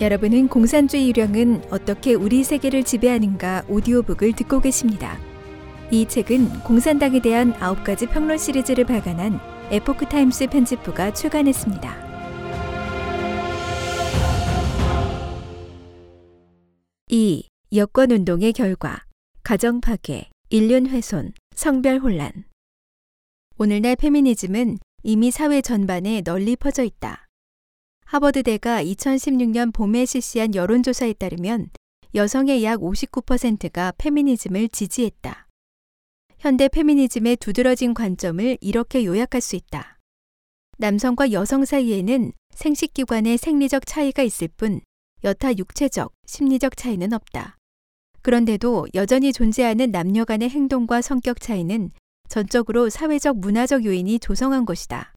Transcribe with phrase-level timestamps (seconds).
[0.00, 5.16] 여러분은 공산주의 유령은 어떻게 우리 세계를 지배하는가 오디오북을 듣고 계십니다.
[5.92, 9.38] 이 책은 공산당에 대한 9가지 평론 시리즈를 발간한
[9.70, 12.04] 에포크 타임스 편집부가 출간했습니다.
[17.08, 17.48] 2.
[17.74, 19.04] 여권 운동의 결과
[19.44, 22.32] 가정 파괴, 인륜 훼손, 성별 혼란
[23.58, 27.23] 오늘날 페미니즘은 이미 사회 전반에 널리 퍼져 있다.
[28.04, 31.70] 하버드대가 2016년 봄에 실시한 여론조사에 따르면
[32.14, 35.48] 여성의 약 59%가 페미니즘을 지지했다.
[36.38, 39.98] 현대 페미니즘의 두드러진 관점을 이렇게 요약할 수 있다.
[40.78, 44.80] 남성과 여성 사이에는 생식기관의 생리적 차이가 있을 뿐
[45.24, 47.56] 여타 육체적, 심리적 차이는 없다.
[48.22, 51.90] 그런데도 여전히 존재하는 남녀 간의 행동과 성격 차이는
[52.28, 55.14] 전적으로 사회적 문화적 요인이 조성한 것이다.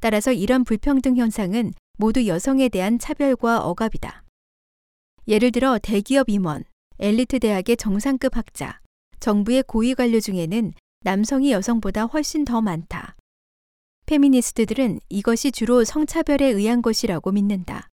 [0.00, 4.24] 따라서 이런 불평등 현상은 모두 여성에 대한 차별과 억압이다.
[5.28, 6.64] 예를 들어 대기업 임원,
[6.98, 8.80] 엘리트 대학의 정상급 학자,
[9.20, 13.16] 정부의 고위 관료 중에는 남성이 여성보다 훨씬 더 많다.
[14.06, 17.88] 페미니스트들은 이것이 주로 성차별에 의한 것이라고 믿는다.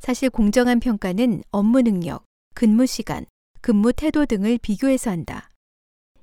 [0.00, 2.24] 사실 공정한 평가는 업무 능력,
[2.56, 3.24] 근무 시간,
[3.60, 5.48] 근무 태도 등을 비교해서 한다.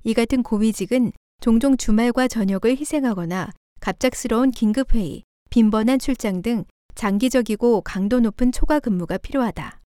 [0.04, 8.52] 이 같은 고위직은 종종 주말과 저녁을 희생하거나 갑작스러운 긴급회의, 빈번한 출장 등 장기적이고 강도 높은
[8.52, 9.80] 초과 근무가 필요하다.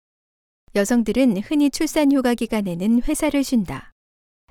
[0.75, 3.93] 여성들은 흔히 출산 휴가 기간에는 회사를 쉰다.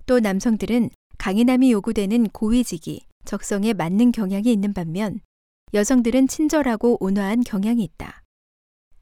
[0.06, 5.22] 또 남성들은 강인함이 요구되는 고위직이 적성에 맞는 경향이 있는 반면
[5.74, 8.24] 여성들은 친절하고 온화한 경향이 있다.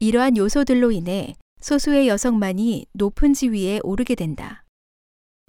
[0.00, 4.64] 이러한 요소들로 인해 소수의 여성만이 높은 지위에 오르게 된다.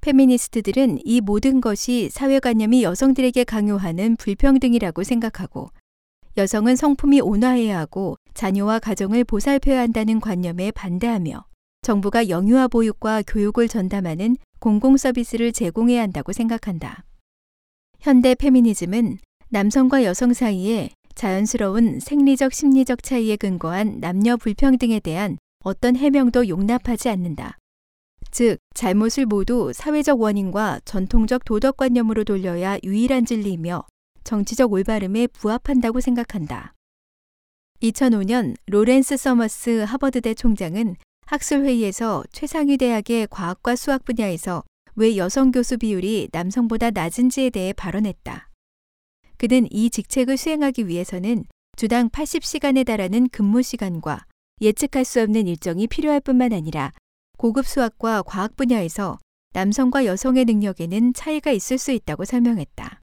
[0.01, 5.69] 페미니스트들은 이 모든 것이 사회관념이 여성들에게 강요하는 불평등이라고 생각하고
[6.39, 11.43] 여성은 성품이 온화해야 하고 자녀와 가정을 보살펴야 한다는 관념에 반대하며
[11.81, 17.03] 정부가 영유아 보육과 교육을 전담하는 공공 서비스를 제공해야 한다고 생각한다.
[17.99, 19.17] 현대 페미니즘은
[19.49, 27.57] 남성과 여성 사이에 자연스러운 생리적 심리적 차이에 근거한 남녀 불평등에 대한 어떤 해명도 용납하지 않는다.
[28.31, 33.83] 즉, 잘못을 모두 사회적 원인과 전통적 도덕관념으로 돌려야 유일한 진리이며
[34.23, 36.73] 정치적 올바름에 부합한다고 생각한다.
[37.81, 44.63] 2005년 로렌스 서머스 하버드대 총장은 학술회의에서 최상위 대학의 과학과 수학 분야에서
[44.95, 48.49] 왜 여성 교수 비율이 남성보다 낮은지에 대해 발언했다.
[49.37, 51.45] 그는 이 직책을 수행하기 위해서는
[51.77, 54.25] 주당 80시간에 달하는 근무 시간과
[54.59, 56.91] 예측할 수 없는 일정이 필요할 뿐만 아니라
[57.37, 59.17] 고급 수학과 과학 분야에서
[59.53, 62.98] 남성과 여성의 능력에는 차이가 있을 수 있다고 설명했다.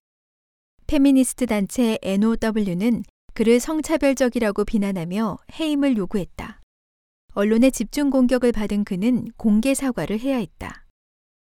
[0.86, 3.02] 페미니스트 단체 NOW는
[3.34, 6.60] 그를 성차별적이라고 비난하며 해임을 요구했다.
[7.34, 10.86] 언론의 집중 공격을 받은 그는 공개 사과를 해야 했다.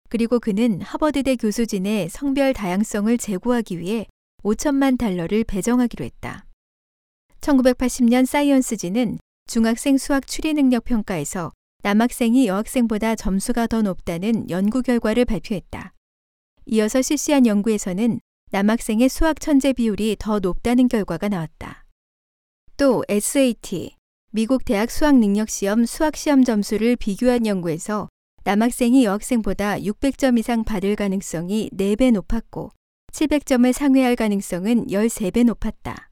[0.10, 4.08] 그리고 그는 하버드대 교수진의 성별 다양성을 제고하기 위해
[4.44, 6.46] 5천만 달러를 배정하기로 했다.
[7.42, 11.52] 1980년 사이언스지는 중학생 수학 추리 능력 평가에서
[11.84, 15.94] 남학생이 여학생보다 점수가 더 높다는 연구 결과를 발표했다.
[16.68, 18.20] 이어서 실시한 연구에서는
[18.56, 21.84] 남학생의 수학 천재 비율이 더 높다는 결과가 나왔다.
[22.78, 23.98] 또 SAT,
[24.32, 28.08] 미국 대학 수학 능력 시험 수학 시험 점수를 비교한 연구에서
[28.46, 32.72] 남학생이 여학생보다 600점 이상 받을 가능성이 4배 높았고
[33.12, 36.10] 700점을 상회할 가능성은 13배 높았다.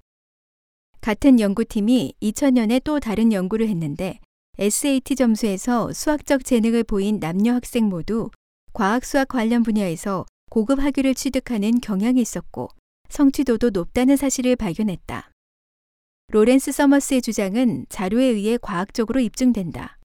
[1.00, 4.20] 같은 연구팀이 2000년에 또 다른 연구를 했는데
[4.58, 8.32] SAT 점수에서 수학적 재능을 보인 남녀 학생 모두
[8.74, 12.70] 과학 수학 관련 분야에서 고급 학위를 취득하는 경향이 있었고
[13.10, 15.32] 성취도도 높다는 사실을 발견했다.
[16.28, 19.98] 로렌스 서머스의 주장은 자료에 의해 과학적으로 입증된다.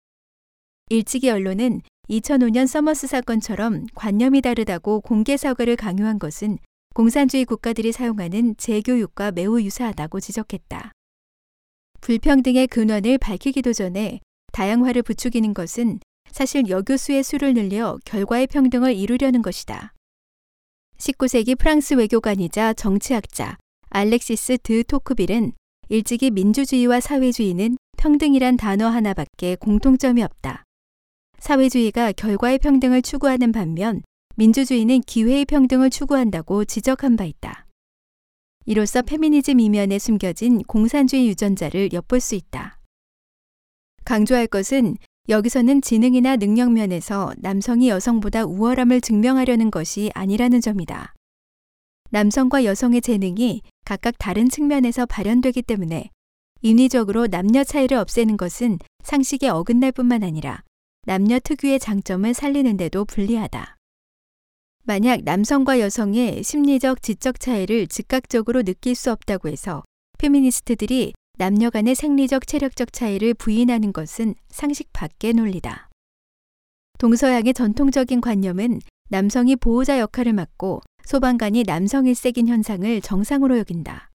[0.89, 6.57] 일찍이 언론은 2005년 서머스 사건처럼 관념이 다르다고 공개 사과를 강요한 것은
[6.95, 10.93] 공산주의 국가들이 사용하는 재교육과 매우 유사하다고 지적했다.
[12.01, 14.21] 불평등의 근원을 밝히기도 전에
[14.53, 19.93] 다양화를 부추기는 것은 사실 여교수의 수를 늘려 결과의 평등을 이루려는 것이다.
[20.99, 23.57] 19세기 프랑스 외교관이자 정치학자
[23.91, 25.53] 알렉시스 드 토크빌은
[25.89, 30.65] 일찍이 민주주의와 사회주의는 평등이란 단어 하나밖에 공통점이 없다.
[31.39, 34.03] 사회주의가 결과의 평등을 추구하는 반면
[34.35, 37.67] 민주주의는 기회의 평등을 추구한다고 지적한 바 있다.
[38.67, 42.81] 이로써 페미니즘 이면에 숨겨진 공산주의 유전자를 엿볼 수 있다.
[44.05, 44.97] 강조할 것은
[45.29, 51.13] 여기서는 지능이나 능력 면에서 남성이 여성보다 우월함을 증명하려는 것이 아니라는 점이다.
[52.11, 56.09] 남성과 여성의 재능이 각각 다른 측면에서 발현되기 때문에
[56.63, 60.63] 인위적으로 남녀 차이를 없애는 것은 상식에 어긋날 뿐만 아니라
[61.05, 63.77] 남녀 특유의 장점을 살리는데도 불리하다.
[64.85, 69.85] 만약 남성과 여성의 심리적 지적 차이를 즉각적으로 느낄 수 없다고 해서
[70.17, 75.89] 페미니스트들이 남녀 간의 생리적 체력적 차이를 부인하는 것은 상식 밖의 논리다.
[76.99, 84.11] 동서양의 전통적인 관념은 남성이 보호자 역할을 맡고 소방관이 남성일색인 현상을 정상으로 여긴다.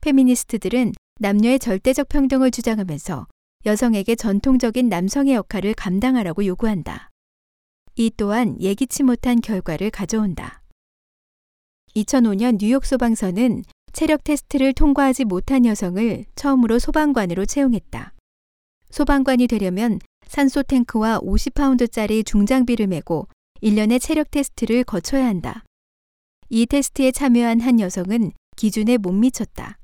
[0.00, 3.28] 페미니스트들은 남녀의 절대적 평등을 주장하면서
[3.64, 7.10] 여성에게 전통적인 남성의 역할을 감당하라고 요구한다.
[7.94, 10.60] 이 또한 예기치 못한 결과를 가져온다.
[11.94, 13.62] 2005년 뉴욕 소방서는
[13.92, 18.14] 체력 테스트를 통과하지 못한 여성을 처음으로 소방관으로 채용했다.
[18.90, 23.28] 소방관이 되려면 산소 탱크와 50파운드짜리 중장비를 메고
[23.62, 25.64] 1년의 체력 테스트를 거쳐야 한다.
[26.48, 29.78] 이 테스트에 참여한 한 여성은 기준에 못 미쳤다.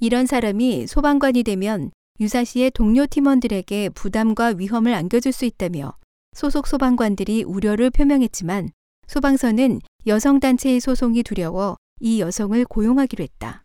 [0.00, 1.90] 이런 사람이 소방관이 되면
[2.20, 5.94] 유사시의 동료 팀원들에게 부담과 위험을 안겨줄 수 있다며
[6.34, 8.70] 소속 소방관들이 우려를 표명했지만
[9.06, 13.64] 소방서는 여성단체의 소송이 두려워 이 여성을 고용하기로 했다.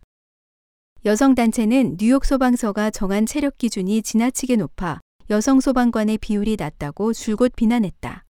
[1.04, 5.00] 여성단체는 뉴욕 소방서가 정한 체력 기준이 지나치게 높아
[5.30, 8.24] 여성 소방관의 비율이 낮다고 줄곧 비난했다.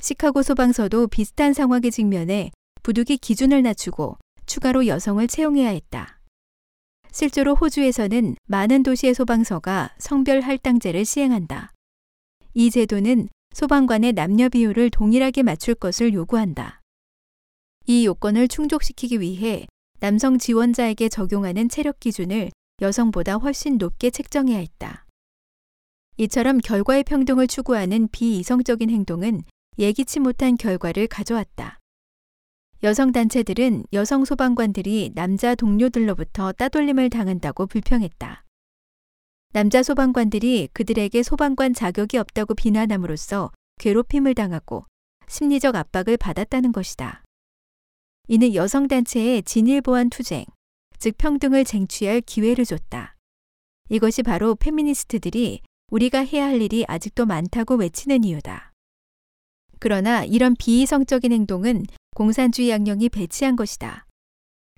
[0.00, 2.50] 시카고 소방서도 비슷한 상황에 직면해
[2.82, 4.16] 부득이 기준을 낮추고
[4.46, 6.20] 추가로 여성을 채용해야 했다.
[7.12, 11.72] 실제로 호주에서는 많은 도시의 소방서가 성별 할당제를 시행한다.
[12.54, 16.79] 이 제도는 소방관의 남녀 비율을 동일하게 맞출 것을 요구한다.
[17.90, 19.66] 이 요건을 충족시키기 위해
[19.98, 25.06] 남성 지원자에게 적용하는 체력 기준을 여성보다 훨씬 높게 책정해야 했다.
[26.16, 29.42] 이처럼 결과의 평등을 추구하는 비이성적인 행동은
[29.76, 31.80] 예기치 못한 결과를 가져왔다.
[32.84, 38.44] 여성 단체들은 여성 소방관들이 남자 동료들로부터 따돌림을 당한다고 불평했다.
[39.52, 43.50] 남자 소방관들이 그들에게 소방관 자격이 없다고 비난함으로써
[43.80, 44.86] 괴롭힘을 당하고
[45.26, 47.24] 심리적 압박을 받았다는 것이다.
[48.32, 50.44] 이는 여성 단체의 진일 보완 투쟁,
[51.00, 53.16] 즉 평등을 쟁취할 기회를 줬다.
[53.88, 58.70] 이것이 바로 페미니스트들이 우리가 해야 할 일이 아직도 많다고 외치는 이유다.
[59.80, 64.06] 그러나 이런 비이성적인 행동은 공산주의 양령이 배치한 것이다.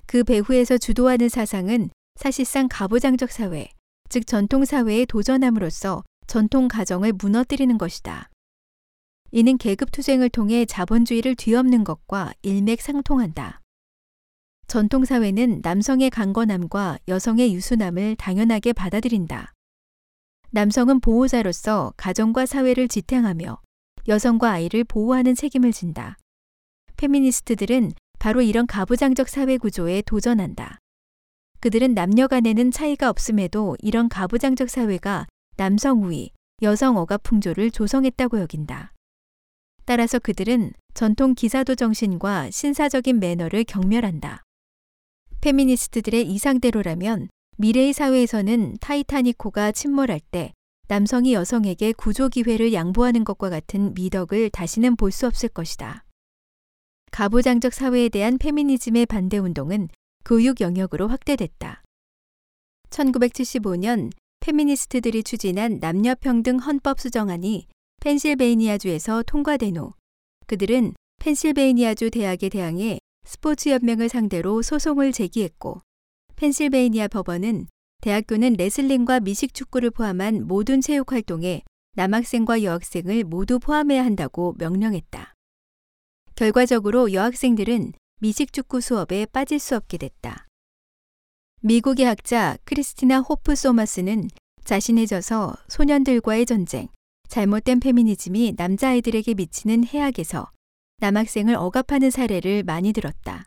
[0.07, 3.69] 그 배후에서 주도하는 사상은 사실상 가부장적 사회,
[4.09, 8.31] 즉 전통 사회에 도전함으로써 전통 가정을 무너뜨리는 것이다.
[9.35, 13.63] 이는 계급 투쟁을 통해 자본주의를 뒤엎는 것과 일맥상통한다.
[14.67, 19.55] 전통 사회는 남성의 강건함과 여성의 유순함을 당연하게 받아들인다.
[20.51, 23.59] 남성은 보호자로서 가정과 사회를 지탱하며
[24.07, 26.19] 여성과 아이를 보호하는 책임을 진다.
[26.99, 30.79] 페미니스트들은 바로 이런 가부장적 사회 구조에 도전한다.
[31.61, 35.27] 그들은 남녀 간에는 차이가 없음에도 이런 가부장적 사회가
[35.57, 38.93] 남성 우위, 여성 억압 풍조를 조성했다고 여긴다.
[39.85, 44.43] 따라서 그들은 전통 기사도 정신과 신사적인 매너를 경멸한다.
[45.41, 50.53] 페미니스트들의 이상대로라면 미래의 사회에서는 타이타니코가 침몰할 때
[50.89, 56.05] 남성이 여성에게 구조 기회를 양보하는 것과 같은 미덕을 다시는 볼 수 없을 것이다.
[57.11, 59.89] 가부장적 사회에 대한 페미니즘의 반대 운동은
[60.25, 61.83] 교육 영역으로 확대됐다.
[62.91, 64.11] 1975년
[64.41, 67.67] 페미니스트들이 추진한 남녀평등 헌법 수정안이
[68.03, 69.93] 펜실베이니아주에서 통과된 후
[70.49, 75.81] 그들은 펜실베이니아주 대학에 대항해 스포츠 연맹을 상대로 소송을 제기했고
[76.35, 77.69] 펜실베이니아 법원은
[78.01, 85.35] 대학교는 레슬링과 미식 축구를 포함한 모든 체육 활동에 남학생과 여학생을 모두 포함해야 한다고 명령했다.
[86.35, 90.49] 결과적으로 여학생들은 미식축구 수업에 빠질 수 없게 됐다.
[91.61, 94.29] 미국의 학자 크리스티나 호프 소마스는
[94.65, 96.89] 자신의 저서 소년들과의 전쟁,
[97.33, 100.51] 잘못된 페미니즘이 남자아이들에게 미치는 해악에서
[100.99, 103.47] 남학생을 억압하는 사례를 많이 들었다.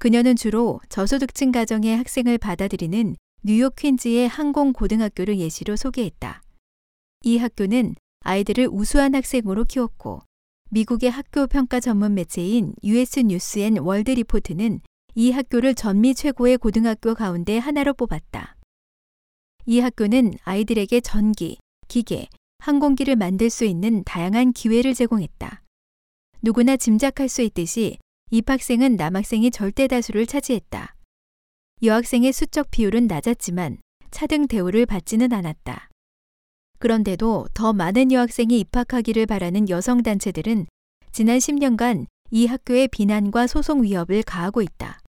[0.00, 3.14] 그녀는 주로 저소득층 가정의 학생을 받아들이는
[3.44, 6.42] 뉴욕 퀸즈의 항공 고등학교를 예시로 소개했다.
[7.20, 10.22] 이 학교는 아이들을 우수한 학생으로 키웠고
[10.70, 14.80] 미국의 학교 평가 전문 매체인 US 뉴스 앤 월드 리포트는
[15.14, 18.56] 이 학교를 전미 최고의 고등학교 가운데 하나로 뽑았다.
[19.66, 22.26] 이 학교는 아이들에게 전기, 기계,
[22.64, 25.62] 항공기를 만들 수 있는 다양한 기회를 제공했다.
[26.40, 27.98] 누구나 짐작할 수 있듯이
[28.30, 30.94] 입학생은 남학생이 절대 다수를 차지했다.
[31.82, 33.76] 여학생의 수적 비율은 낮았지만
[34.10, 35.90] 차등 대우를 받지는 않았다.
[36.78, 40.66] 그런데도 더 많은 여학생이 입학하기를 바라는 여성단체들은
[41.12, 45.00] 지난 10년간 이 학교의 비난과 소송 위협을 가하고 있다.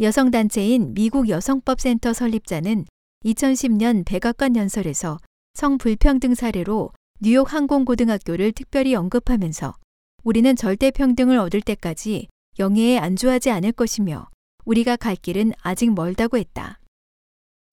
[0.00, 2.86] 여성단체인 미국 여성법센터 설립자는
[3.26, 5.18] 2010년 백악관 연설에서
[5.60, 6.90] 성불평등 사례로
[7.20, 9.74] 뉴욕 항공고등학교를 특별히 언급하면서
[10.22, 12.28] 우리는 절대 평등을 얻을 때까지
[12.58, 14.28] 영예에 안주하지 않을 것이며
[14.64, 16.78] 우리가 갈 길은 아직 멀다고 했다.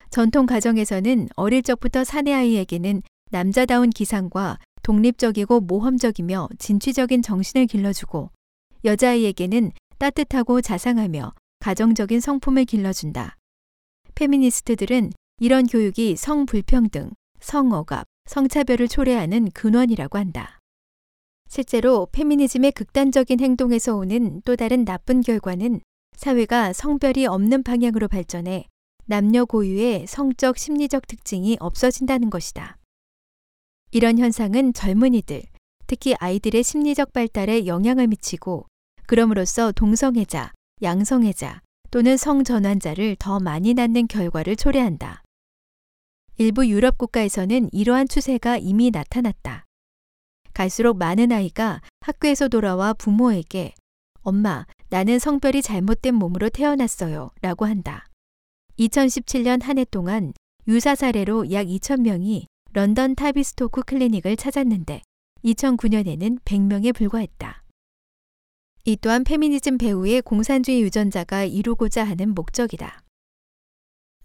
[0.10, 8.32] 전통 가정에서는 어릴 적부터 사내 아이에게는 남자다운 기상과 독립적이고 모험적이며 진취적인 정신을 길러주고
[8.86, 13.36] 여자아이에게는 따뜻하고 자상하며 가정적인 성품을 길러준다.
[14.16, 20.60] 페미니스트들은 이런 교육이 성불평등, 성억압, 성차별을 초래하는 근원이라고 한다.
[21.50, 25.80] 실제로 페미니즘의 극단적인 행동에서 오는 또 다른 나쁜 결과는
[26.18, 28.68] 사회가 성별이 없는 방향으로 발전해
[29.06, 32.78] 남녀 고유의 성적 심리적 특징이 없어진다는 것이다.
[33.92, 35.44] 이런 현상은 젊은이들,
[35.88, 38.66] 특히 아이들의 심리적 발달에 영향을 미치고
[39.06, 40.52] 그럼으로써 동성애자,
[40.82, 45.24] 양성애자 또는 성전환자를 더 많이 낳는 결과를 초래한다.
[46.40, 49.66] 일부 유럽 국가에서는 이러한 추세가 이미 나타났다.
[50.54, 53.74] 갈수록 많은 아이가 학교에서 돌아와 부모에게
[54.22, 57.32] 엄마, 나는 성별이 잘못된 몸으로 태어났어요.
[57.42, 58.06] 라고 한다.
[58.78, 60.34] 2017년 한 해 동안
[60.68, 65.02] 유사 사례로 약 2,000명이 런던 타비스토크 클리닉을 찾았는데
[65.44, 67.64] 2009년에는 100명에 불과했다.
[68.86, 73.02] 이 또한 페미니즘 배후의 공산주의 유전자가 이루고자 하는 목적이다.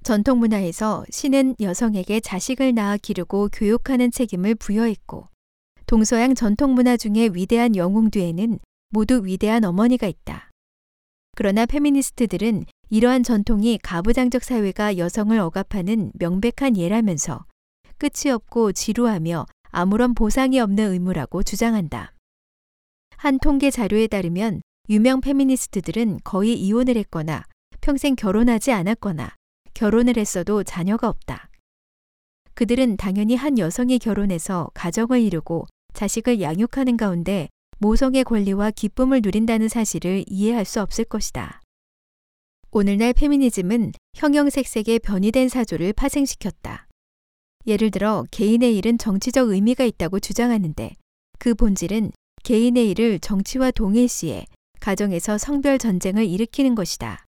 [0.02, 5.28] 전통 문화에서 신은 여성에게 자식을 낳아 기르고 교육하는 책임을 부여했고
[5.86, 8.58] 동서양 전통 문화 중에 위대한 영웅 뒤에는
[8.90, 10.50] 모두 위대한 어머니가 있다.
[11.36, 17.46] 그러나 페미니스트들은 이러한 전통이 가부장적 사회가 여성을 억압하는 명백한 예라면서
[17.98, 22.12] 끝이 없고 지루하며 아무런 보상이 없는 의무라고 주장한다.
[23.16, 27.44] 한 통계 자료에 따르면 유명 페미니스트들은 거의 이혼을 했거나
[27.80, 29.36] 평생 결혼하지 않았거나
[29.74, 31.48] 결혼을 했어도 자녀가 없다.
[32.54, 37.48] 그들은 당연히 한 여성이 결혼해서 가정을 이루고 자식을 양육하는 가운데
[37.78, 41.60] 모성의 권리와 기쁨을 누린다는 사실을 이해할 수 없을 것이다.
[42.70, 46.86] 오늘날 페미니즘은 형형색색의 변이된 사조를 파생시켰다.
[47.66, 50.94] 예를 들어 개인의 일은 정치적 의미가 있다고 주장하는데
[51.38, 52.12] 그 본질은
[52.44, 54.46] 개인의 일을 정치와 동일시해
[54.80, 57.24] 가정에서 성별 전쟁을 일으키는 것이다.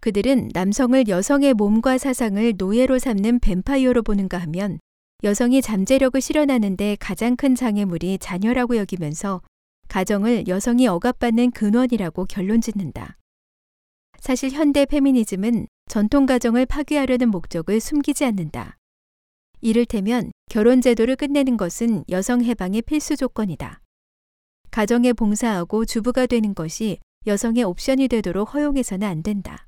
[0.00, 4.78] 그들은 남성을 여성의 몸과 사상을 노예로 삼는 뱀파이어로 보는가 하면
[5.24, 9.42] 여성이 잠재력을 실현하는데 가장 큰 장애물이 자녀라고 여기면서
[9.88, 13.16] 가정을 여성이 억압받는 근원이라고 결론 짓는다.
[14.20, 18.76] 사실 현대 페미니즘은 전통 가정을 파괴하려는 목적을 숨기지 않는다.
[19.60, 23.80] 이를테면 결혼 제도를 끝내는 것은 여성 해방의 필수 조건이다.
[24.70, 29.65] 가정에 봉사하고 주부가 되는 것이 여성의 옵션이 되도록 허용해서는 안 된다.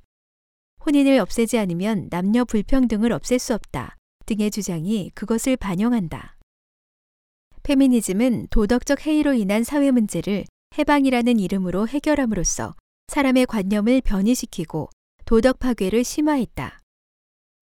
[0.84, 3.96] 혼인을 없애지 않으면 남녀 불평등을 없앨 수 없다.
[4.26, 6.36] 등의 주장이 그것을 반영한다.
[7.62, 10.44] 페미니즘은 도덕적 해이로 인한 사회 문제를
[10.78, 12.74] 해방이라는 이름으로 해결함으로써
[13.08, 14.90] 사람의 관념을 변이시키고
[15.24, 16.80] 도덕 파괴를 심화했다.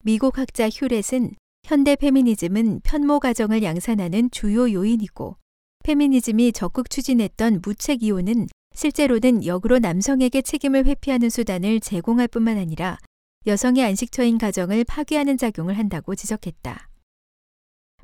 [0.05, 5.37] 미국 학자 휴렛은 현대 페미니즘은 편모 가정을 양산하는 주요 요인이고
[5.85, 8.47] 페미니즘이 적극 추진했던 무책 이혼은
[8.77, 12.99] 실제로는 역으로 남성에게 책임을 회피하는 수단을 제공할 뿐만 아니라
[13.47, 16.91] 여성의 안식처인 가정을 파괴하는 작용을 한다고 지적했다.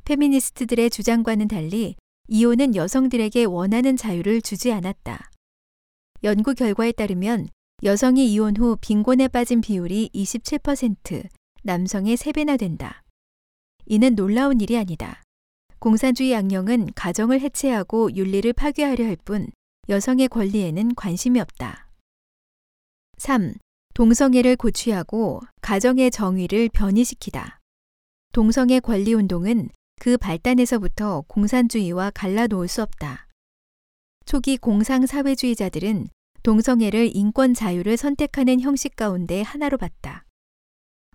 [0.05, 5.31] 페미니스트들의 주장과는 달리 이혼은 여성들에게 원하는 자유를 주지 않았다.
[6.25, 7.49] 연구 결과에 따르면
[7.83, 11.29] 여성이 이혼 후 빈곤에 빠진 비율이 27%,
[11.65, 13.03] 남성의 3배나 된다.
[13.85, 15.21] 이는 놀라운 일이 아니다.
[15.81, 19.49] 공산주의 악령은 가정을 해체하고 윤리를 파괴하려 할 뿐
[19.89, 21.89] 여성의 권리에는 관심이 없다.
[23.17, 23.55] 3.
[23.95, 27.59] 동성애를 고취하고 가정의 정의를 변이시키다.
[28.33, 29.71] 동성애 권리 운동은
[30.01, 33.27] 그 발단에서부터 공산주의와 갈라놓을 수 없다.
[34.25, 36.09] 초기 공상사회주의자들은
[36.45, 40.25] 동성애를 인권 자유를 선택하는 형식 가운데 하나로 봤다.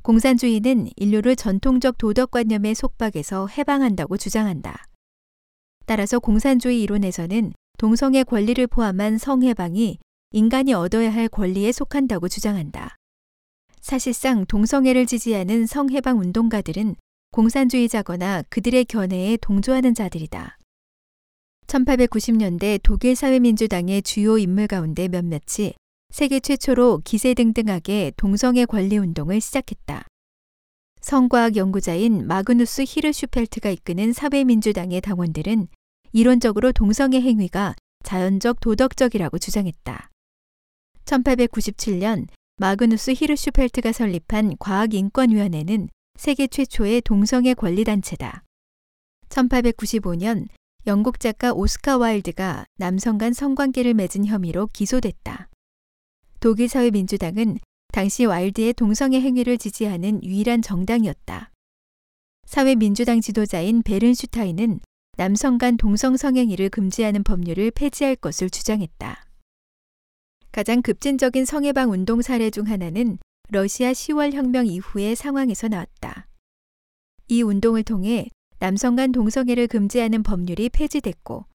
[0.04, 4.86] 공산주의는 인류를 전통적 도덕관념의 속박에서 해방한다고 주장한다.
[5.86, 10.00] 따라서 공산주의 이론에서는 동성애 권리를 포함한 성해방이
[10.32, 12.96] 인간이 얻어야 할 권리에 속한다고 주장한다.
[13.80, 16.96] 사실상 동성애를 지지하는 성해방 운동가들은
[17.32, 20.58] 공산주의자거나 그들의 견해에 동조하는 자들이다.
[21.68, 25.74] 1890년대 독일 사회민주당의 주요 인물 가운데 몇몇이
[26.10, 30.08] 세계 최초로 기세등등하게 동성애 권리 운동을 시작했다.
[31.02, 35.68] 성과학 연구자인 마그누스 히르슈펠트가 이끄는 사회민주당의 당원들은
[36.14, 40.10] 이론적으로 동성애 행위가 자연적 도덕적이라고 주장했다.
[41.06, 48.44] 1897년 마그누스 히르슈펠트가 설립한 과학인권위원회는 세계 최초의 동성애 권리단체다.
[49.30, 50.48] 1895년
[50.88, 55.50] 영국 작가 오스카 와일드가 남성 간 성관계를 맺은 혐의로 기소됐다.
[56.40, 57.60] 독일 사회민주당은
[57.92, 61.52] 당시 와일드의 동성애 행위를 지지하는 유일한 정당이었다.
[62.46, 64.80] 사회민주당 지도자인 베른슈타인은
[65.18, 69.26] 남성 간 동성 성행위를 금지하는 법률을 폐지할 것을 주장했다.
[70.52, 73.18] 가장 급진적인 성해방 운동 사례 중 하나는
[73.50, 76.28] 러시아 10월 혁명 이후의 상황에서 나왔다.
[77.30, 78.28] 이 운동을 통해
[78.60, 81.46] 남성 간 동성애를 금지하는 법률이 폐지됐고,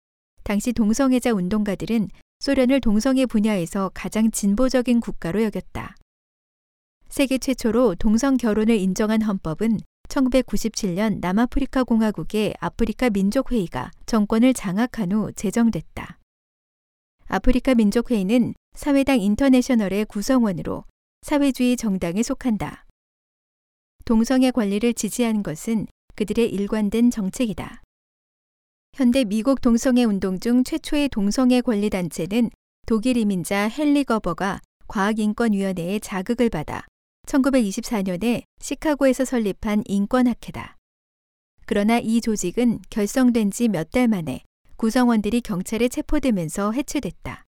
[0.42, 2.08] 당시 동성애자 운동가들은
[2.40, 5.94] 소련을 동성애 분야에서 가장 진보적인 국가로 여겼다.
[7.08, 9.78] 세계 최초로 동성 결혼을 인정한 헌법은
[10.12, 16.18] 1997년 남아프리카 공화국의 아프리카 민족회의가 정권을 장악한 후 제정됐다.
[17.28, 20.84] 아프리카 민족회의는 사회당 인터내셔널의 구성원으로
[21.22, 22.84] 사회주의 정당에 속한다.
[24.04, 27.80] 동성애 권리를 지지하는 것은 그들의 일관된 정책이다.
[28.94, 32.50] 현대 미국 동성애 운동 중 최초의 동성애 권리 단체는
[32.86, 36.84] 독일 이민자 헨리 거버가 과학인권위원회의 자극을 받아
[37.26, 40.76] 1924년에 시카고에서 설립한 인권학회다.
[41.66, 44.42] 그러나 이 조직은 결성된 지 몇 달 만에
[44.76, 47.44] 구성원들이 경찰에 체포되면서 해체됐다.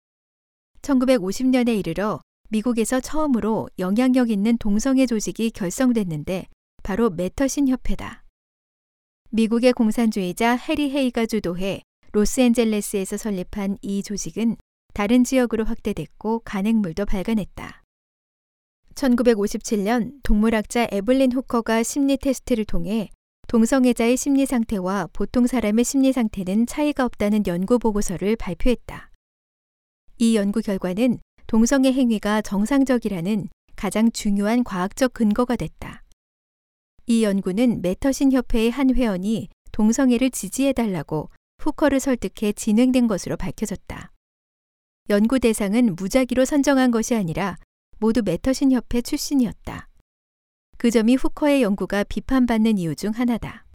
[0.81, 6.47] 1950년에 이르러 미국에서 처음으로 영향력 있는 동성애 조직이 결성됐는데
[6.83, 8.23] 바로 메터신 협회다.
[9.31, 11.81] 미국의 공산주의자 해리 헤이가 주도해
[12.13, 14.55] 로스앤젤레스에서 설립한 이 조직은
[14.93, 17.81] 다른 지역으로 확대됐고 간행물도 발간했다.
[18.95, 23.09] 1957년 동물학자 에블린 후커가 심리 테스트를 통해
[23.47, 29.11] 동성애자의 심리 상태와 보통 사람의 심리 상태는 차이가 없다는 연구 보고서를 발표했다.
[30.17, 36.03] 이 연구 결과는 동성애 행위가 정상적이라는 가장 중요한 과학적 근거가 됐다.
[37.05, 41.29] 이 연구는 메터신 협회의 한 회원이 동성애를 지지해달라고
[41.59, 44.11] 후커를 설득해 진행된 것으로 밝혀졌다.
[45.09, 47.57] 연구 대상은 무작위로 선정한 것이 아니라
[47.97, 49.87] 모두 메터신 협회 출신이었다.
[50.77, 53.65] 그 점이 후커의 연구가 비판받는 이유 중 하나다.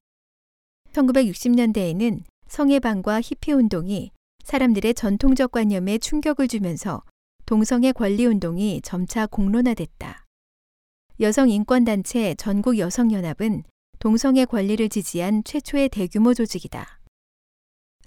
[0.92, 4.10] 1960년대에는 성해방과 히피 운동이
[4.44, 7.02] 사람들의 전통적 관념에 충격을 주면서
[7.46, 10.26] 동성애 권리 운동이 점차 공론화됐다.
[11.20, 13.62] 여성 인권 단체 전국 여성 연합은
[13.98, 17.00] 동성애 권리를 지지한 최초의 대규모 조직이다.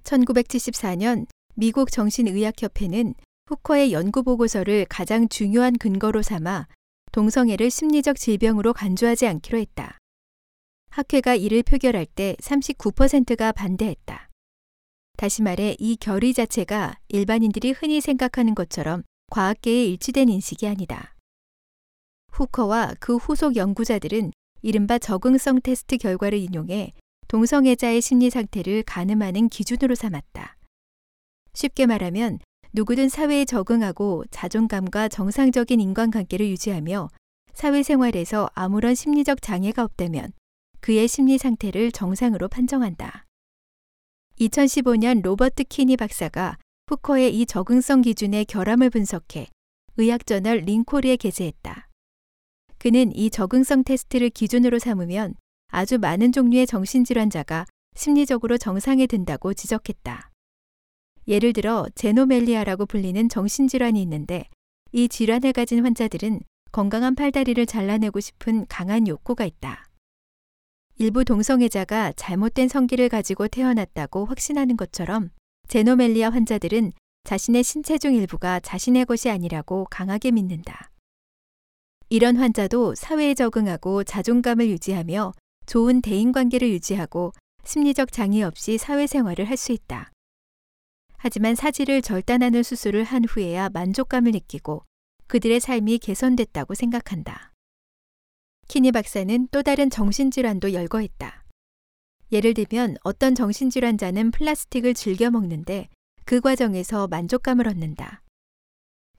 [0.04, 3.14] 1974년 미국 정신의학협회는
[3.46, 6.68] 후커의 연구 보고서를 가장 중요한 근거로 삼아
[7.12, 9.98] 동성애를 심리적 질병으로 간주하지 않기로 했다.
[10.90, 14.30] 학회가 이를 표결할 때 39%가 반대했다.
[15.18, 21.16] 다시 말해 이 결의 자체가 일반인들이 흔히 생각하는 것처럼 과학계에 일치된 인식이 아니다.
[22.32, 26.94] 후커와 그 후속 연구자들은 이른바 적응성 테스트 결과를 인용해
[27.28, 30.56] 동성애자의 심리 상태를 가늠하는 기준으로 삼았다.
[31.54, 32.40] 쉽게 말하면
[32.76, 37.08] 누구든 사회에 적응하고 자존감과 정상적인 인간관계를 유지하며
[37.54, 40.34] 사회생활에서 아무런 심리적 장애가 없다면
[40.80, 43.26] 그의 심리 상태를 정상으로 판정한다.
[44.40, 46.58] 2015년 로버트 키니 박사가
[46.88, 49.50] 후커의 이 적응성 기준의 결함을 분석해
[49.98, 51.90] 의학저널 링코리에 게재했다.
[52.80, 55.36] 그는 이 적응성 테스트를 기준으로 삼으면
[55.68, 60.33] 아주 많은 종류의 정신질환자가 심리적으로 정상에 든다고 지적했다.
[61.28, 64.46] 예를 들어 제노멜리아라고 불리는 정신질환이 있는데
[64.92, 69.86] 이 질환을 가진 환자들은 건강한 팔다리를 잘라내고 싶은 강한 욕구가 있다.
[70.98, 75.32] 일부 동성애자가 잘못된 성기를 가지고 태어났다고 확신하는 것처럼
[75.68, 80.92] 제노멜리아 환자들은 자신의 신체 중 일부가 자신의 것이 아니라고 강하게 믿는다.
[82.10, 85.34] 이런 환자도 사회에 적응하고 자존감을 유지하며
[85.66, 87.32] 좋은 대인 관계를 유지하고
[87.64, 90.13] 심리적 장애 없이 사회생활을 할 수 있다.
[91.26, 94.84] 하지만 사지를 절단하는 수술을 한 후에야 만족감을 느끼고
[95.28, 97.54] 그들의 삶이 개선됐다고 생각한다.
[98.68, 101.46] 키니 박사는 또 다른 정신질환도 열거했다.
[102.34, 105.88] 예를 들면 어떤 정신질환자는 플라스틱을 즐겨 먹는데
[106.26, 108.22] 그 과정에서 만족감을 얻는다.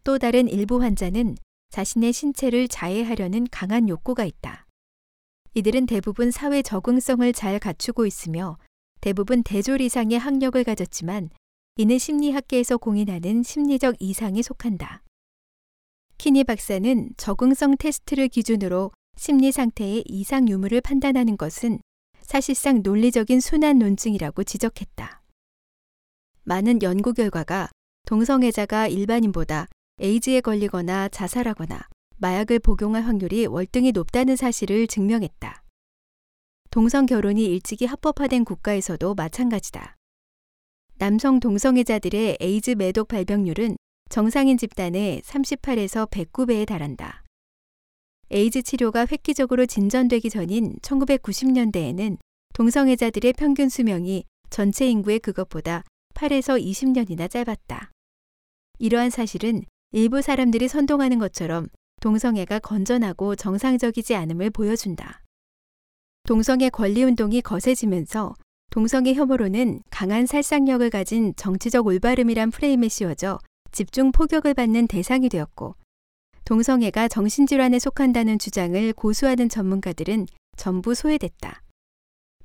[0.02, 1.36] 또 다른 일부 환자는
[1.70, 4.66] 자신의 신체를 자해하려는 강한 욕구가 있다.
[5.54, 8.58] 이들은 대부분 사회 적응성을 잘 갖추고 있으며
[9.00, 11.30] 대부분 대졸 이상의 학력을 가졌지만
[11.76, 15.02] 이는 심리학계에서 공인하는 심리적 이상에 속한다.
[16.18, 21.80] 키니 박사는 적응성 테스트를 기준으로 심리 상태의 이상 유무를 판단하는 것은
[22.20, 25.20] 사실상 논리적인 순환 논증이라고 지적했다.
[26.44, 27.70] 많은 연구 결과가
[28.06, 29.66] 동성애자가 일반인보다
[30.00, 35.64] 에이즈에 걸리거나 자살하거나 마약을 복용할 확률이 월등히 높다는 사실을 증명했다.
[36.70, 39.96] 동성 결혼이 일찍이 합법화된 국가에서도 마찬가지다.
[40.96, 43.76] 남성 동성애자들의 에이즈 매독 발병률은
[44.10, 47.24] 정상인 집단의 38에서 109배에 달한다.
[48.30, 52.16] 에이즈 치료가 획기적으로 진전되기 전인 1990년대에는
[52.54, 55.82] 동성애자들의 평균 수명이 전체 인구의 그것보다
[56.14, 57.90] 8에서 20년이나 짧았다.
[58.78, 61.66] 이러한 사실은 일부 사람들이 선동하는 것처럼
[62.02, 65.22] 동성애가 건전하고 정상적이지 않음을 보여준다.
[66.22, 68.34] 동성애 권리 운동이 거세지면서
[68.74, 73.38] 동성애 혐오로는 강한 살상력을 가진 정치적 올바름이란 프레임에 씌워져
[73.70, 75.76] 집중 포격을 받는 대상이 되었고
[76.44, 81.62] 동성애가 정신질환에 속한다는 주장을 고수하는 전문가들은 전부 소외됐다.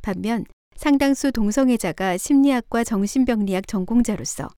[0.03, 4.49] 반면 상당수 동성애자가 심리학과 정신병리학 전공자로서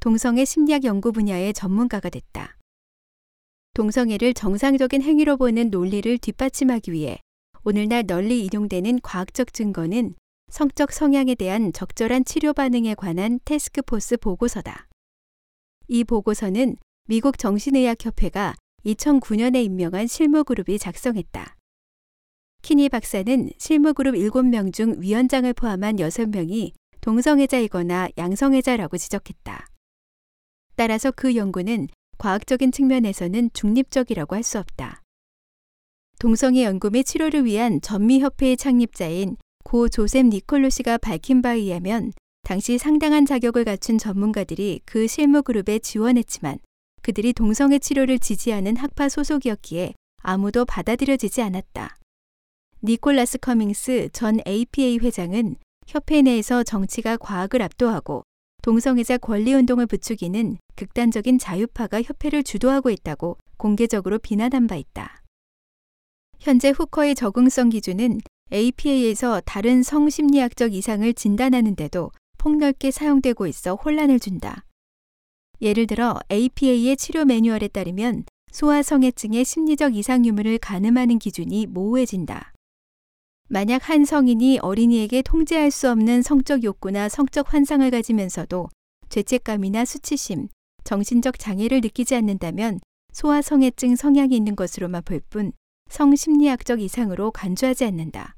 [0.00, 2.56] 동성애 심리학 연구 분야의 전문가가 됐다.
[3.74, 7.20] 동성애를 정상적인 행위로 보는 논리를 뒷받침하기 위해
[7.62, 10.16] 오늘날 널리 인용되는 과학적 증거는
[10.50, 14.88] 성적 성향에 대한 적절한 치료 반응에 관한 테스크포스 보고서다.
[15.86, 16.76] 이 보고서는
[17.08, 21.56] 미국 정신의학협회가 2009년에 임명한 실무그룹이 작성했다.
[22.62, 29.66] 키니 박사는 실무그룹 7명 중 위원장을 포함한 6명이 동성애자이거나 양성애자라고 지적했다.
[30.76, 35.00] 따라서 그 연구는 과학적인 측면에서는 중립적이라고 할 수 없다.
[36.18, 43.26] 동성애 연구 및 치료를 위한 전미협회의 창립자인 고 조셉 니콜로시가 밝힌 바에 의하면 당시 상당한
[43.26, 46.58] 자격을 갖춘 전문가들이 그 실무 그룹에 지원했지만
[47.02, 51.96] 그들이 동성애 치료를 지지하는 학파 소속이었기에 아무도 받아들여지지 않았다.
[52.82, 58.24] 니콜라스 커밍스 전 APA 회장은 협회 내에서 정치가 과학을 압도하고
[58.62, 65.22] 동성애자 권리 운동을 부추기는 극단적인 자유파가 협회를 주도하고 있다고 공개적으로 비난한 바 있다.
[66.38, 68.20] 현재 후커의 적응성 기준은
[68.52, 74.64] APA에서 다른 성심리학적 이상을 진단하는데도 폭넓게 사용되고 있어 혼란을 준다.
[75.60, 82.52] 예를 들어 APA의 치료 매뉴얼에 따르면 소아성애증의 심리적 이상 유무를 가늠하는 기준이 모호해진다.
[83.48, 88.68] 만약 한 성인이 어린이에게 통제할 수 없는 성적 욕구나 성적 환상을 가지면서도
[89.10, 90.48] 죄책감이나 수치심,
[90.84, 92.80] 정신적 장애를 느끼지 않는다면
[93.12, 95.52] 소아성애증 성향이 있는 것으로만 볼 뿐
[95.90, 98.36] 성심리학적 이상으로 간주하지 않는다.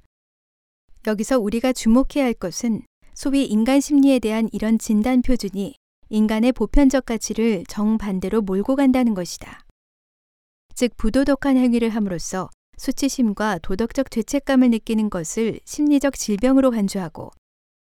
[1.06, 2.82] 여기서 우리가 주목해야 할 것은
[3.14, 5.74] 소위 인간 심리에 대한 이런 진단 표준이
[6.08, 9.64] 인간의 보편적 가치를 정반대로 몰고 간다는 것이다.
[10.74, 17.30] 즉, 부도덕한 행위를 함으로써 수치심과 도덕적 죄책감을 느끼는 것을 심리적 질병으로 간주하고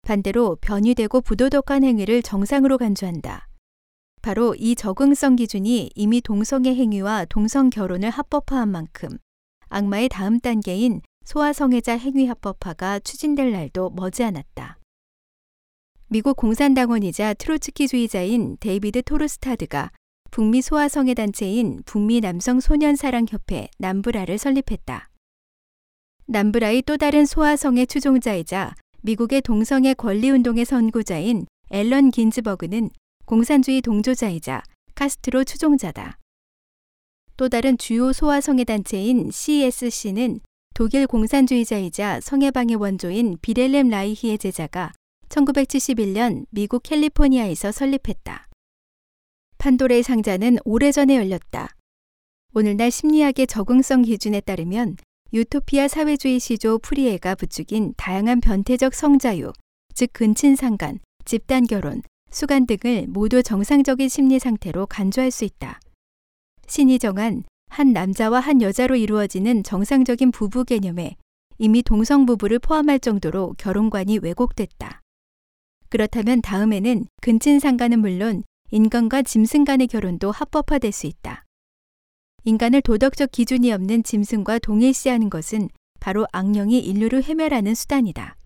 [0.01, 3.47] 반대로 변이되고 부도덕한 행위를 정상으로 간주한다.
[4.21, 9.09] 바로 이 적응성 기준이 이미 동성애 행위와 동성 결혼을 합법화한 만큼
[9.69, 14.79] 악마의 다음 단계인 소아성애자 행위 합법화가 추진될 날도 머지않았다.
[16.07, 19.91] 미국 공산당원이자 트로츠키주의자인 데이비드 토르스타드가
[20.31, 25.11] 북미 소아성애 단체인 북미 남성 소년 사랑 협회 남블라를 설립했다.
[26.25, 32.89] 남블라의 또 다른 소아성애 추종자이자 미국의 동성애 권리 운동의 선구자인 앨런 긴즈버그는
[33.27, 34.63] 공산주의 동조자이자
[34.95, 36.17] 카스트로 추종자다.
[37.37, 40.39] 또 다른 주요 소아성애 단체인 CSC는
[40.79, 44.93] 독일 공산주의자이자 성해방의 원조인 빌헬름 라이히의 제자가
[45.27, 48.47] 1971년 미국 캘리포니아에서 설립했다.
[49.57, 51.75] 판도라의 상자는 오래전에 열렸다.
[52.53, 54.95] 오늘날 심리학의 적응성 기준에 따르면
[55.33, 59.51] 유토피아 사회주의 시조 푸리에가 부추긴 다양한 변태적 성자유,
[59.93, 65.81] 즉 근친상간, 집단결혼, 수간 등을 모두 정상적인 심리 상태로 간주할 수 있다.
[66.67, 71.15] 신이 정한 한 남자와 한 여자로 이루어지는 정상적인 부부 개념에
[71.57, 75.01] 이미 동성 부부를 포함할 정도로 결혼관이 왜곡됐다.
[75.89, 81.45] 그렇다면 다음에는 근친상간은 물론 인간과 짐승 간의 결혼도 합법화될 수 있다.
[82.43, 88.37] 인간을 도덕적 기준이 없는 짐승과 동일시하는 것은 바로 악령이 인류를 해멸하는 수단이다.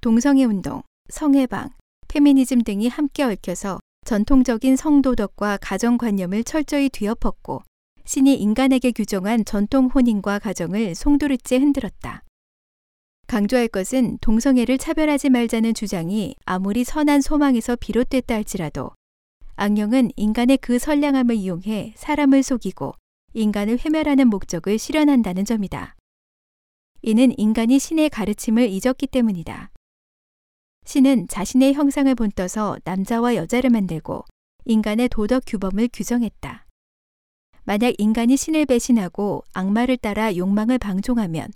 [0.00, 1.70] 동성애 운동, 성해방,
[2.08, 7.62] 페미니즘 등이 함께 얽혀서 전통적인 성도덕과 가정관념을 철저히 뒤엎었고
[8.04, 12.22] 신이 인간에게 규정한 전통 혼인과 가정을 송두리째 흔들었다.
[13.26, 18.90] 강조할 것은 동성애를 차별하지 말자는 주장이 아무리 선한 소망에서 비롯됐다 할지라도
[19.56, 22.94] 악령은 인간의 그 선량함을 이용해 사람을 속이고
[23.34, 25.96] 인간을 회멸하는 목적을 실현한다는 점이다.
[27.02, 29.70] 이는 인간이 신의 가르침을 잊었기 때문이다.
[30.84, 34.24] 신은 자신의 형상을 본떠서 남자와 여자를 만들고
[34.64, 36.61] 인간의 도덕 규범을 규정했다.
[37.64, 41.48] 만약 인간이 신을 배신하고 악마를 따라 욕망을 방종하면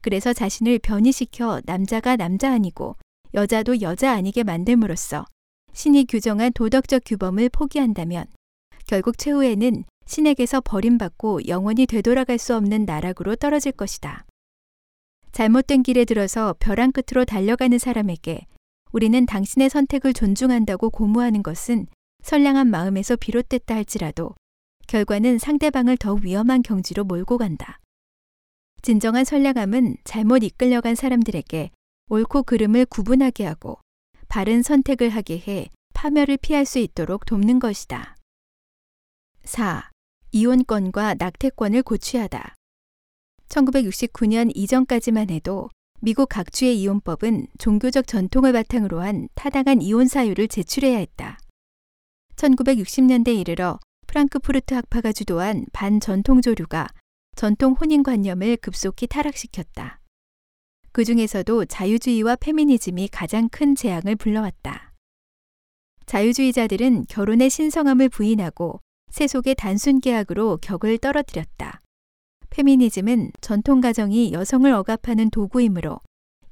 [0.00, 2.96] 그래서 자신을 변이시켜 남자가 남자 아니고
[3.34, 5.24] 여자도 여자 아니게 만듦으로써
[5.72, 8.26] 신이 규정한 도덕적 규범을 포기한다면
[8.86, 14.24] 결국 최후에는 신에게서 버림받고 영원히 되돌아갈 수 없는 나락으로 떨어질 것이다.
[15.32, 18.46] 잘못된 길에 들어서 벼랑 끝으로 달려가는 사람에게
[18.92, 21.88] 우리는 당신의 선택을 존중한다고 고무하는 것은
[22.22, 24.34] 선량한 마음에서 비롯됐다 할지라도
[24.86, 27.80] 결과는 상대방을 더 위험한 경지로 몰고 간다.
[28.82, 31.70] 진정한 선량함은 잘못 이끌려간 사람들에게
[32.08, 33.80] 옳고 그름을 구분하게 하고
[34.28, 38.16] 바른 선택을 하게 해 파멸을 피할 수 있도록 돕는 것이다.
[39.44, 39.90] 4.
[40.32, 42.54] 이혼권과 낙태권을 고취하다.
[43.48, 45.70] 1969년 이전까지만 해도
[46.00, 51.38] 미국 각주의 이혼법은 종교적 전통을 바탕으로 한 타당한 이혼 사유를 제출해야 했다.
[52.36, 53.78] 1960년대 이르러
[54.16, 56.88] 프랑크푸르트 학파가 주도한 반전통 조류가
[57.34, 60.00] 전통 혼인관념을 급속히 타락시켰다.
[60.92, 64.94] 그 중에서도 자유주의와 페미니즘이 가장 큰 재앙을 불러왔다.
[66.06, 71.82] 자유주의자들은 결혼의 신성함을 부인하고 세속의 단순 계약으로 격을 떨어뜨렸다.
[72.48, 76.00] 페미니즘은 전통 가정이 여성을 억압하는 도구이므로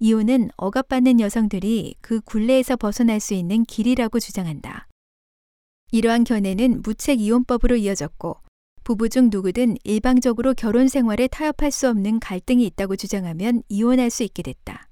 [0.00, 4.86] 이혼은 억압받는 여성들이 그 굴레에서 벗어날 수 있는 길이라고 주장한다.
[5.94, 8.38] 이러한 견해는 무책 이혼법으로 이어졌고
[8.82, 14.42] 부부 중 누구든 일방적으로 결혼 생활에 타협할 수 없는 갈등이 있다고 주장하면 이혼할 수 있게
[14.42, 14.88] 됐다.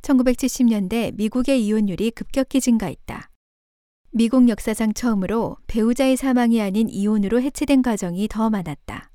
[0.00, 3.28] 1970년대 미국의 이혼율이 급격히 증가했다.
[4.10, 9.10] 미국 역사상 처음으로 배우자의 사망이 아닌 이혼으로 해체된 가정이 더 많았다.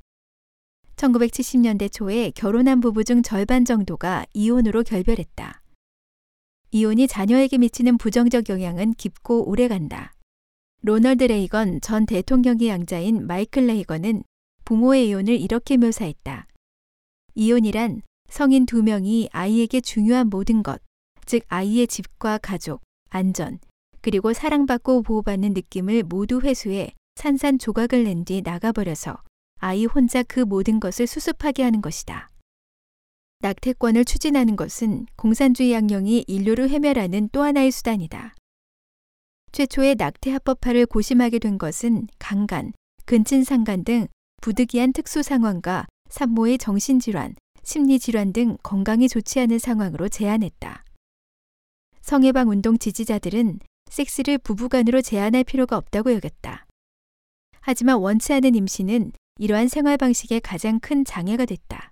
[0.98, 5.64] 1970년대 초에 결혼한 부부 중 절반 정도가 이혼으로 결별했다.
[6.70, 10.14] 이혼이 자녀에게 미치는 부정적 영향은 깊고 오래 간다.
[10.82, 14.24] 로널드 레이건 전 대통령의 양자인 마이클 레이건은
[14.64, 16.48] 부모의 이혼을 이렇게 묘사했다.
[17.36, 20.82] 이혼이란 성인 두 명이 아이에게 중요한 모든 것,
[21.26, 23.60] 즉 아이의 집과 가족, 안전,
[24.02, 29.18] 그리고 사랑받고 보호받는 느낌을 모두 회수해 산산조각을 낸 뒤 나가버려서
[29.60, 32.30] 아이 혼자 그 모든 것을 수습하게 하는 것이다.
[33.42, 38.34] 낙태권을 추진하는 것은 공산주의 양령이 인류를 회멸하는 또 하나의 수단이다.
[39.52, 42.72] 최초의 낙태 합법화를 고심하게 된 것은 강간,
[43.06, 44.08] 근친상간 등
[44.42, 50.84] 부득이한 특수 상황과 산모의 정신질환, 심리질환 등 건강이 좋지 않은 상황으로 제한했다.
[52.02, 53.60] 성해방 운동 지지자들은
[53.90, 56.66] 섹스를 부부간으로 제한할 필요가 없다고 여겼다.
[57.60, 61.92] 하지만 원치 않은 임신은 이러한 생활 방식의 가장 큰 장애가 됐다.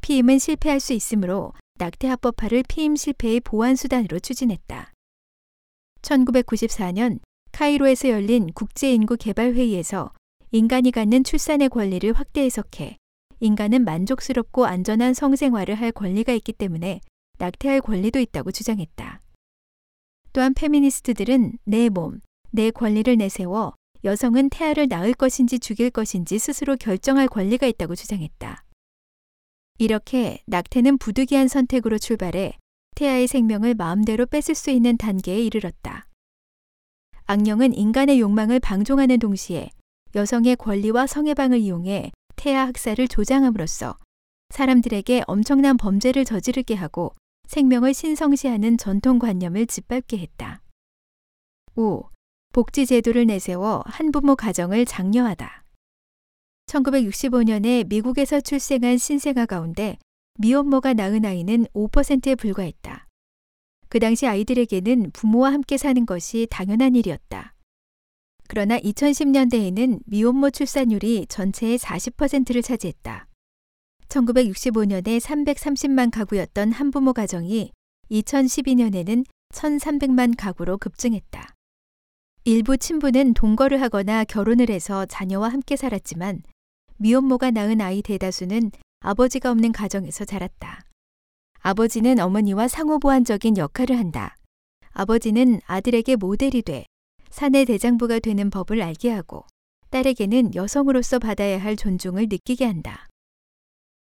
[0.00, 4.92] 피임은 실패할 수 있으므로 낙태 합법화를 피임 실패의 보완 수단으로 추진했다.
[6.02, 7.20] 1994년
[7.52, 10.12] 카이로에서 열린 국제인구개발회의에서
[10.50, 12.96] 인간이 갖는 출산의 권리를 확대 해석해
[13.40, 17.00] 인간은 만족스럽고 안전한 성생활을 할 권리가 있기 때문에
[17.38, 19.20] 낙태할 권리도 있다고 주장했다.
[20.32, 27.28] 또한 페미니스트들은 내 몸, 내 권리를 내세워 여성은 태아를 낳을 것인지 죽일 것인지 스스로 결정할
[27.28, 28.64] 권리가 있다고 주장했다.
[29.78, 32.56] 이렇게 낙태는 부득이한 선택으로 출발해
[32.98, 36.08] 태아의 생명을 마음대로 뺏을 수 있는 단계에 이르렀다.
[37.26, 39.70] 악령은 인간의 욕망을 방종하는 동시에
[40.16, 43.96] 여성의 권리와 성해방을 이용해 태아 학살을 조장함으로써
[44.50, 47.14] 사람들에게 엄청난 범죄를 저지르게 하고
[47.46, 50.60] 생명을 신성시하는 전통관념을 짓밟게 했다.
[51.76, 52.02] 5.
[52.52, 55.64] 복지제도를 내세워 한부모 가정을 장려하다.
[56.66, 59.98] 1965년에 미국에서 출생한 신생아 가운데
[60.40, 63.08] 미혼모가 낳은 아이는 5%에 불과했다.
[63.88, 67.56] 그 당시 아이들에게는 부모와 함께 사는 것이 당연한 일이었다.
[68.46, 73.26] 그러나 2010년대에는 미혼모 출산율이 전체의 40%를 차지했다.
[74.08, 77.72] 1965년에 330만 가구였던 한부모 가정이
[78.12, 81.52] 2012년에는 1,300만 가구로 급증했다.
[82.44, 86.42] 일부 친부는 동거를 하거나 결혼을 해서 자녀와 함께 살았지만
[86.98, 90.82] 미혼모가 낳은 아이 대다수는 아버지가 없는 가정에서 자랐다.
[91.60, 94.36] 아버지는 어머니와 상호보완적인 역할을 한다.
[94.90, 96.84] 아버지는 아들에게 모델이 돼
[97.30, 99.44] 사내 대장부가 되는 법을 알게 하고
[99.90, 103.06] 딸에게는 여성으로서 받아야 할 존중을 느끼게 한다.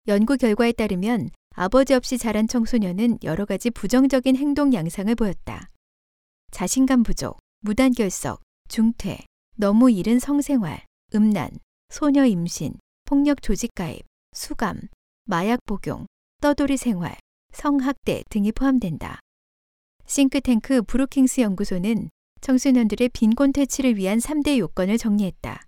[0.07, 5.69] 연구 결과에 따르면 아버지 없이 자란 청소년은 여러 가지 부정적인 행동 양상을 보였다.
[6.51, 9.19] 자신감 부족, 무단결석, 중퇴,
[9.55, 10.83] 너무 이른 성생활,
[11.15, 11.49] 음란,
[11.89, 12.73] 소녀 임신,
[13.05, 14.01] 폭력 조직 가입,
[14.33, 14.79] 수감,
[15.25, 16.05] 마약 복용,
[16.41, 17.15] 떠돌이 생활,
[17.53, 19.19] 성학대 등이 포함된다.
[20.05, 22.09] 싱크탱크 브루킹스 연구소는
[22.41, 25.63] 청소년들의 빈곤 퇴치를 위한 3대 요건을 정리했다.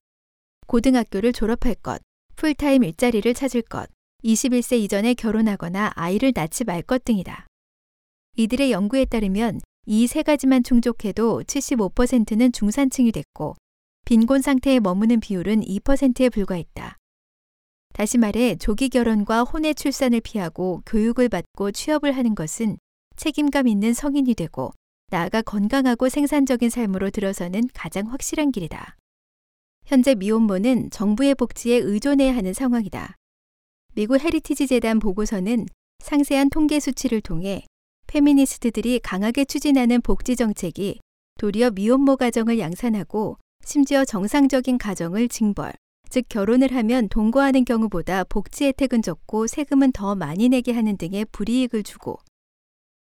[0.68, 2.02] 고등학교를 졸업할 것,
[2.36, 3.90] 풀타임 일자리를 찾을 것,
[4.24, 7.46] 21세 이전에 결혼하거나 아이를 낳지 말 것 등이다.
[8.36, 13.56] 이들의 연구에 따르면 이 세 가지만 충족해도 75%는 중산층이 됐고
[14.06, 16.98] 빈곤 상태에 머무는 비율은 2%에 불과했다.
[17.96, 22.78] 다시 말해 조기 결혼과 혼외 출산을 피하고 교육을 받고 취업을 하는 것은
[23.16, 24.74] 책임감 있는 성인이 되고
[25.12, 28.98] 나아가 건강하고 생산적인 삶으로 들어서는 가장 확실한 길이다.
[29.86, 33.16] 현재 미혼모는 정부의 복지에 의존해야 하는 상황이다.
[33.94, 35.66] 미국 헤리티지 재단 보고서는
[36.00, 37.64] 상세한 통계 수치를 통해
[38.08, 41.00] 페미니스트들이 강하게 추진하는 복지 정책이
[41.40, 45.72] 도리어 미혼모 가정을 양산하고 심지어 정상적인 가정을 징벌,
[46.10, 51.84] 즉 결혼을 하면 동거하는 경우보다 복지 혜택은 적고 세금은 더 많이 내게 하는 등의 불이익을
[51.84, 52.20] 주고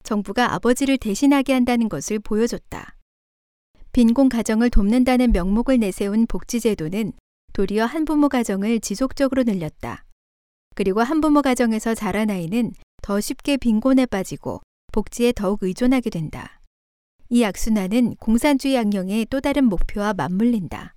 [0.04, 2.94] 정부가 아버지를 대신하게 한다는 것을 보여줬다.
[3.92, 7.12] 빈곤 가정을 돕는다는 명목을 내세운 복지제도는
[7.52, 10.04] 도리어 한부모 가정을 지속적으로 늘렸다.
[10.74, 12.72] 그리고 한부모 가정에서 자란 아이는
[13.02, 14.60] 더 쉽게 빈곤에 빠지고
[14.92, 16.60] 복지에 더욱 의존하게 된다.
[17.28, 20.94] 이 악순환은 공산주의 양령의 또 다른 목표와 맞물린다.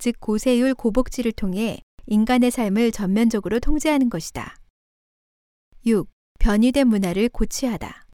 [0.00, 4.56] 즉 고세율 고복지를 통해 인간의 삶을 전면적으로 통제하는 것이다.
[5.84, 6.08] 6.
[6.38, 8.06] 변이된 문화를 고취하다.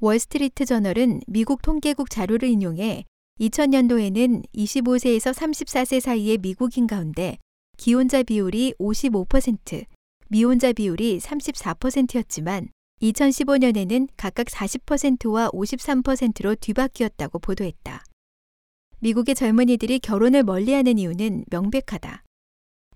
[0.00, 3.04] 월스트리트 저널은 미국 통계국 자료를 인용해
[3.40, 7.38] 2000년도에는 25세에서 34세 사이의 미국인 가운데
[7.78, 9.86] 기혼자 비율이 55%,
[10.28, 12.68] 미혼자 비율이 34%였지만
[13.00, 18.04] 2015년에는 각각 40%와 53%로 뒤바뀌었다고 보도했다.
[19.00, 22.22] 미국의 젊은이들이 결혼을 멀리하는 이유는 명백하다.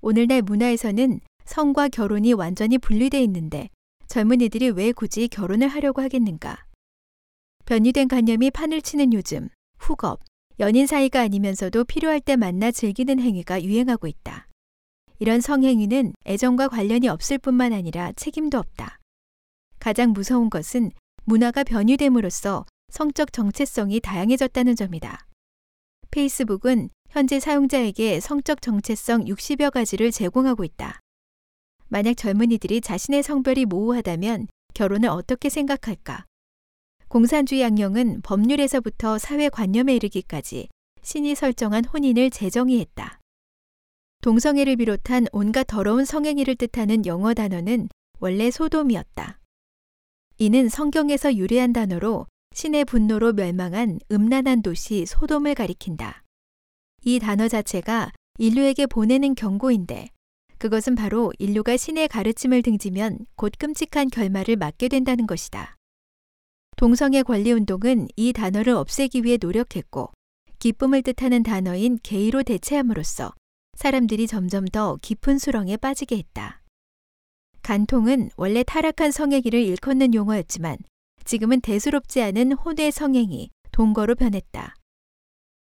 [0.01, 3.69] 오늘날 문화에서는 성과 결혼이 완전히 분리돼 있는데
[4.07, 6.65] 젊은이들이 왜 굳이 결혼을 하려고 하겠는가?
[7.67, 10.21] 변이된 관념이 판을 치는 요즘, 후겁,
[10.61, 14.49] 연인 사이가 아니면서도 필요할 때 만나 즐기는 행위가 유행하고 있다.
[15.19, 18.99] 이런 성행위는 애정과 관련이 없을 뿐만 아니라 책임도 없다.
[19.79, 20.91] 가장 무서운 것은
[21.25, 25.28] 문화가 변이됨으로써 성적 정체성이 다양해졌다는 점이다.
[26.11, 31.01] 페이스북은 현재 사용자에게 성적 정체성 60여 가지를 제공하고 있다.
[31.89, 36.27] 만약 젊은이들이 자신의 성별이 모호하다면 결혼을 어떻게 생각할까?
[37.09, 40.69] 공산주의 양령은 법률에서부터 사회 관념에 이르기까지
[41.03, 43.21] 신이 설정한 혼인을 재정의했다.
[44.21, 49.39] 동성애를 비롯한 온갖 더러운 성행위를 뜻하는 영어 단어는 원래 소돔이었다.
[50.39, 52.27] 이는 성경에서 유래한 단어로
[52.59, 56.25] 신의 분노로 멸망한 음란한 도시 소돔을 가리킨다.
[57.05, 60.09] 이 단어 자체가 인류에게 보내는 경고인데
[60.59, 65.77] 그것은 바로 인류가 신의 가르침을 등지면 곧 끔찍한 결말을 맞게 된다는 것이다.
[66.77, 70.11] 동성애 권리 운동은 이 단어를 없애기 위해 노력했고
[70.59, 73.35] 기쁨을 뜻하는 단어인 게이로 대체함으로써
[73.77, 76.65] 사람들이 점점 더 깊은 수렁에 빠지게 했다.
[77.63, 80.79] 간통은 원래 타락한 성행위를 일컫는 용어였지만
[81.29, 84.75] 지금은 대수롭지 않은 혼의 성행위, 동거로 변했다.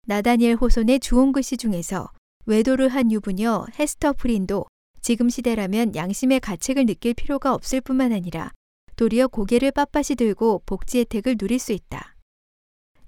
[0.05, 2.09] 나다니엘 호손의 주온 글씨 중에서
[2.45, 4.65] 외도를 한 유부녀 헤스터 프린도
[5.01, 8.53] 지금 시대라면 양심의 가책을 느낄 필요가 없을 뿐만 아니라
[8.95, 12.15] 도리어 고개를 빳빳이 들고 복지 혜택을 누릴 수 있다.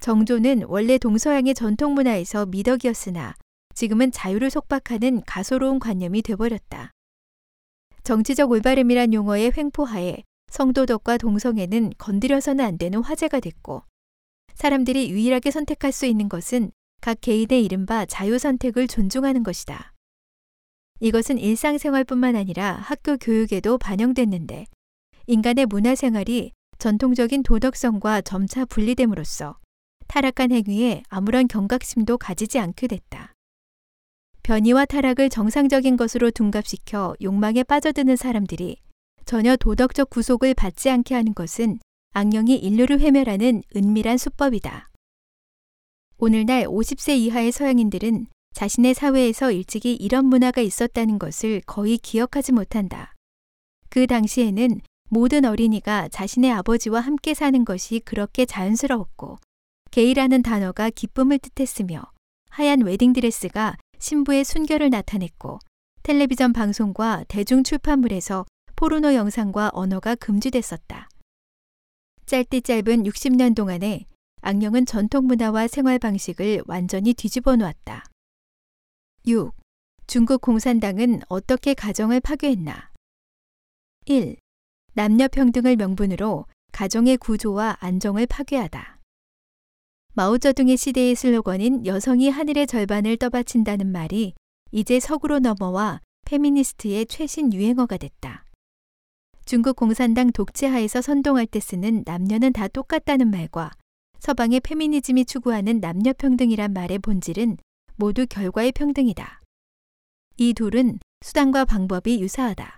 [0.02, 3.36] 정조는 원래 동서양의 전통 문화에서 미덕이었으나
[3.74, 6.92] 지금은 자유를 속박하는 가소로운 관념이 되버렸다.
[8.04, 13.84] 정치적 올바름이란 용어의 횡포하에 성도덕과 동성애는 건드려서는 안 되는 화제가 됐고
[14.56, 19.94] 사람들이 유일하게 선택할 수 있는 것은 각 개인의 이른바 자유선택을 존중하는 것이다.
[21.00, 24.66] 이것은 일상생활뿐만 아니라 학교 교육에도 반영됐는데
[25.28, 29.58] 인간의 문화생활이 전통적인 도덕성과 점차 분리됨으로써
[30.08, 33.34] 타락한 행위에 아무런 경각심도 가지지 않게 됐다.
[34.44, 38.78] 변이와 타락을 정상적인 것으로 둔갑시켜 욕망에 빠져드는 사람들이
[39.30, 41.78] 전혀 도덕적 구속을 받지 않게 하는 것은
[42.14, 44.90] 악령이 인류를 회멸하는 은밀한 수법이다.
[46.18, 48.26] 오늘날 50세 이하의 서양인들은
[48.56, 53.14] 자신의 사회에서 일찍이 이런 문화가 있었다는 것을 거의 기억하지 못한다.
[53.90, 59.38] 그 당시에는 모든 어린이가 자신의 아버지와 함께 사는 것이 그렇게 자연스러웠고,
[59.92, 62.02] 게이라는 단어가 기쁨을 뜻했으며,
[62.50, 65.60] 하얀 웨딩드레스가 신부의 순결을 나타냈고,
[66.02, 68.48] 텔레비전 방송과 대중 출판물에서
[68.80, 71.10] 포르노 영상과 언어가 금지됐었다.
[72.26, 74.06] 짧디 짧은 60년 동안에
[74.40, 78.06] 악령은 전통 문화와 생활 방식을 완전히 뒤집어 놓았다.
[79.28, 79.52] 6.
[80.08, 82.90] 중국 공산당은 어떻게 가정을 파괴했나?
[84.06, 84.38] 1.
[84.94, 88.98] 남녀 평등을 명분으로 가정의 구조와 안정을 파괴하다.
[90.14, 94.36] 마오쩌둥의 시대의 슬로건인 여성이 하늘의 절반을 떠받친다는 말이
[94.72, 98.46] 이제 서구로 넘어와 페미니스트의 최신 유행어가 됐다.
[99.50, 103.72] 중국 공산당 독재하에서 선동할 때 쓰는 남녀는 다 똑같다는 말과
[104.20, 107.58] 서방의 페미니즘이 추구하는 남녀 평등이란 말의 본질은
[107.96, 109.42] 모두 결과의 평등이다.
[110.38, 112.78] 이 둘은 수단과 방법이 유사하다.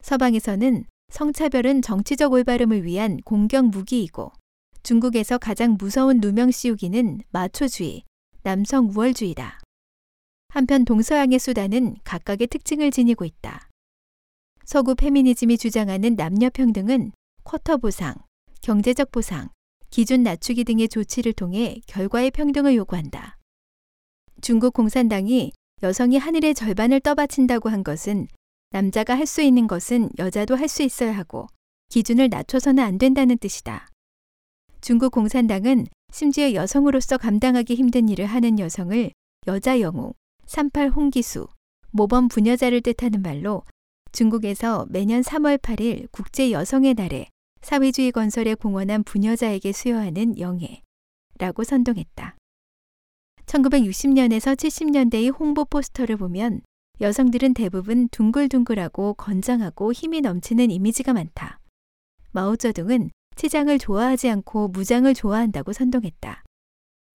[0.00, 4.32] 서방에서는 성차별은 정치적 올바름을 위한 공격 무기이고
[4.82, 8.02] 중국에서 가장 무서운 누명 씌우기는 마초주의,
[8.42, 9.60] 남성 우월주의다.
[10.48, 13.68] 한편 동서양의 수단은 각각의 특징을 지니고 있다.
[14.66, 17.12] 서구 페미니즘이 주장하는 남녀 평등은
[17.44, 18.16] 쿼터 보상,
[18.62, 19.48] 경제적 보상,
[19.90, 23.38] 기준 낮추기 등의 조치를 통해 결과의 평등을 요구한다.
[24.40, 25.52] 중국 공산당이
[25.84, 28.26] 여성이 하늘의 절반을 떠받친다고 한 것은
[28.72, 31.46] 남자가 할 수 있는 것은 여자도 할 수 있어야 하고
[31.90, 33.88] 기준을 낮춰서는 안 된다는 뜻이다.
[34.80, 39.12] 중국 공산당은 심지어 여성으로서 감당하기 힘든 일을 하는 여성을
[39.46, 40.12] 여자 영웅,
[40.46, 41.46] 38 홍기수,
[41.92, 43.62] 모범 부녀자를 뜻하는 말로
[44.16, 47.26] 중국에서 매년 3월 8일 국제 여성의 날에
[47.60, 52.34] 사회주의 건설에 공헌한 부녀자에게 수여하는 영예라고 선동했다.
[53.44, 56.62] 1960년에서 70년대의 홍보 포스터를 보면
[57.02, 61.60] 여성들은 대부분 둥글둥글하고 건장하고 힘이 넘치는 이미지가 많다.
[62.32, 66.42] 마오쩌둥은 치장을 좋아하지 않고 무장을 좋아한다고 선동했다.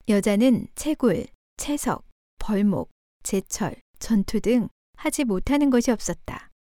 [0.08, 1.26] 여자는 채굴,
[1.58, 2.06] 채석,
[2.38, 2.92] 벌목,
[3.24, 6.51] 제철, 전투 등 하지 못하는 것이 없었다.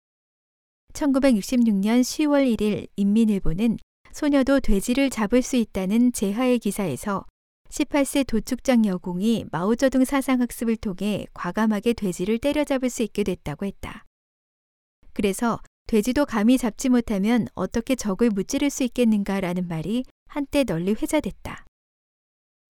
[0.94, 3.78] 1966년 10월 1일 인민일보는
[4.12, 7.26] 소녀도 돼지를 잡을 수 있다는 제하의 기사에서
[7.70, 14.06] 18세 도축장 여공이 마오쩌둥 사상학습을 통해 과감하게 돼지를 때려잡을 수 있게 됐다고 했다.
[15.14, 21.66] 그래서 돼지도 감히 잡지 못하면 어떻게 적을 무찌를 수 있겠는가라는 말이 한때 널리 회자됐다.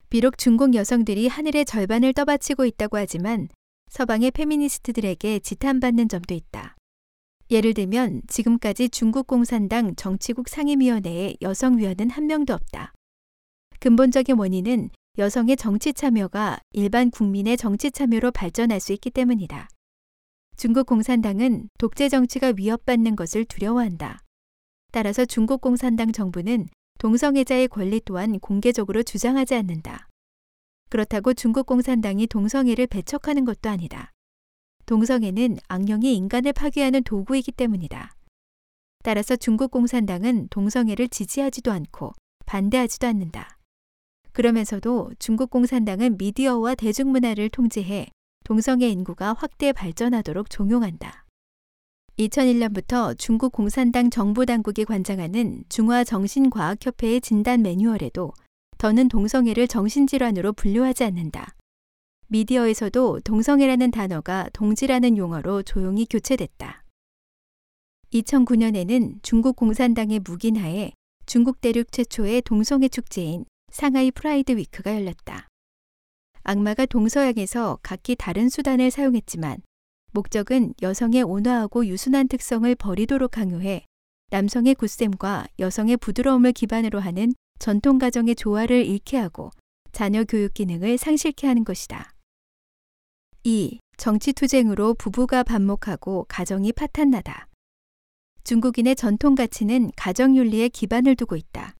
[0.10, 3.48] 비록 중국 여성들이 하늘의 절반을 떠받치고 있다고 하지만
[3.90, 6.76] 서방의 페미니스트들에게 지탄받는 점도 있다.
[7.52, 12.94] 예를 들면 지금까지 중국 공산당 정치국 상임위원회에 여성위원은 한 명도 없다.
[13.82, 19.68] 근본적인 원인은 여성의 정치 참여가 일반 국민의 정치 참여로 발전할 수 있기 때문이다.
[20.56, 24.22] 중국 공산당은 독재 정치가 위협받는 것을 두려워한다.
[24.94, 30.08] 따라서 중국 공산당 정부는 동성애자의 권리 또한 공개적으로 주장하지 않는다.
[30.90, 34.12] 그렇다고 중국 공산당이 동성애를 배척하는 것도 아니다.
[34.92, 38.14] 동성애는 악령이 인간을 파괴하는 도구이기 때문이다.
[39.06, 42.12] 따라서 중국 공산당은 동성애를 지지하지도 않고
[42.46, 43.58] 반대하지도 않는다.
[44.34, 48.08] 그러면서도 중국 공산당은 미디어와 대중문화를 통제해
[48.44, 51.24] 동성애 인구가 확대 발전하도록 종용한다.
[52.20, 58.34] 2001년부터 중국 공산당 정부 당국이 관장하는 중화정신과학협회의 진단 매뉴얼에도
[58.78, 61.56] 더는 동성애를 정신질환으로 분류하지 않는다.
[62.32, 66.86] 미디어에서도 동성애라는 단어가 동지라는 용어로 조용히 교체됐다.
[68.14, 70.94] 2009년에는 중국 공산당의 묵인하에
[71.26, 75.50] 중국 대륙 최초의 동성애 축제인 상하이 프라이드 위크가 열렸다.
[76.44, 79.58] 악마가 동서양에서 각기 다른 수단을 사용했지만
[80.14, 83.84] 목적은 여성의 온화하고 유순한 특성을 버리도록 강요해
[84.30, 89.52] 남성의 굳셈과 여성의 부드러움을 기반으로 하는 전통 가정의 조화를 잃게 하고
[89.92, 92.11] 자녀 교육 기능을 상실케 하는 것이다.
[93.44, 93.80] 2.
[93.98, 97.48] 정치투쟁으로 부부가 반목하고 가정이 파탄나다.
[98.44, 101.76] 중국인의 전통 가치는 가정 윤리에 기반을 두고 있다.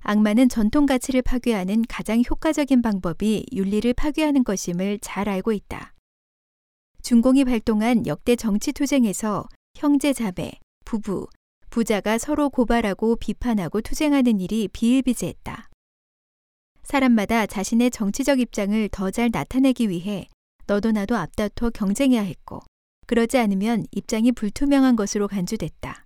[0.00, 5.92] 악마는 전통 가치를 파괴하는 가장 효과적인 방법이 윤리를 파괴하는 것임을 잘 알고 있다.
[7.02, 10.52] 중공이 발동한 역대 정치 투쟁에서 형제 자매,
[10.86, 11.26] 부부,
[11.68, 15.68] 부자가 서로 고발하고 비판하고 투쟁하는 일이 비일비재했다.
[16.82, 20.28] 사람마다 자신의 정치적 입장을 더 잘 나타내기 위해
[20.68, 22.60] 너도 나도 앞다퉈 경쟁해야 했고
[23.06, 26.04] 그러지 않으면 입장이 불투명한 것으로 간주됐다.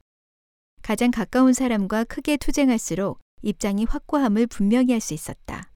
[0.83, 5.73] 가장 가까운 사람과 크게 투쟁할수록 입장이 확고함을 분명히 할 수 있었다.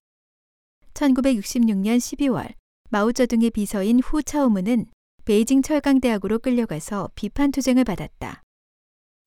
[0.94, 2.54] 1966년 12월
[2.90, 4.86] 마오쩌둥의 비서인 후 차오무는
[5.24, 8.42] 베이징 철강대학으로 끌려가서 비판 투쟁을 받았다.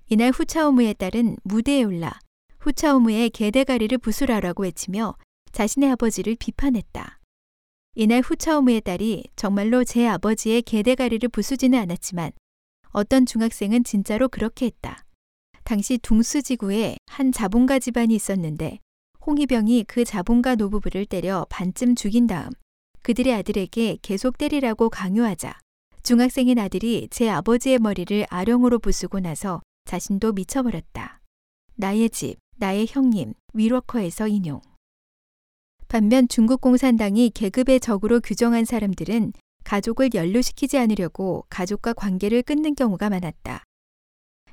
[0.08, 2.18] 이날 후차오무의 딸은 무대에 올라
[2.62, 5.16] 후차오무의 개대가리를 부수라라고 외치며
[5.52, 7.19] 자신의 아버지를 비판했다.
[7.96, 12.32] 이날 후차오무의 딸이 정말로 제 아버지의 개대가리를 부수지는 않았지만
[12.92, 15.06] 어떤 중학생은 진짜로 그렇게 했다.
[15.64, 18.80] 당시 둥수지구에 한 자본가 집안이 있었는데
[19.26, 22.50] 홍희병이 그 자본가 노부부를 때려 반쯤 죽인 다음
[23.02, 25.60] 그들의 아들에게 계속 때리라고 강요하자
[26.04, 31.22] 중학생인 아들이 제 아버지의 머리를 아령으로 부수고 나서 자신도 미쳐버렸다.
[31.76, 34.62] 나의 집, 나의 형님, 위로커에서 인용.
[35.90, 39.34] 반면 중국 공산당이 계급의 적으로 규정한 사람들은
[39.64, 43.64] 가족을 연루시키지 않으려고 가족과 관계를 끊는 경우가 많았다.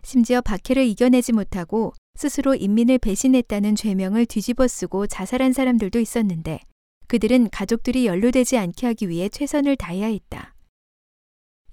[0.03, 6.61] 심지어 박해를 이겨내지 못하고 스스로 인민을 배신했다는 죄명을 뒤집어 쓰고 자살한 사람들도 있었는데
[7.07, 10.55] 그들은 가족들이 연루되지 않게 하기 위해 최선을 다해야 했다.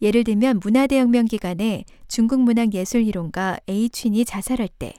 [0.01, 4.93] 예를 들면 문화대혁명 기간에 중국 문학예술이론가 에이춘이 자살할 때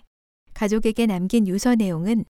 [0.55, 2.25] 가족에게 남긴 유서 내용은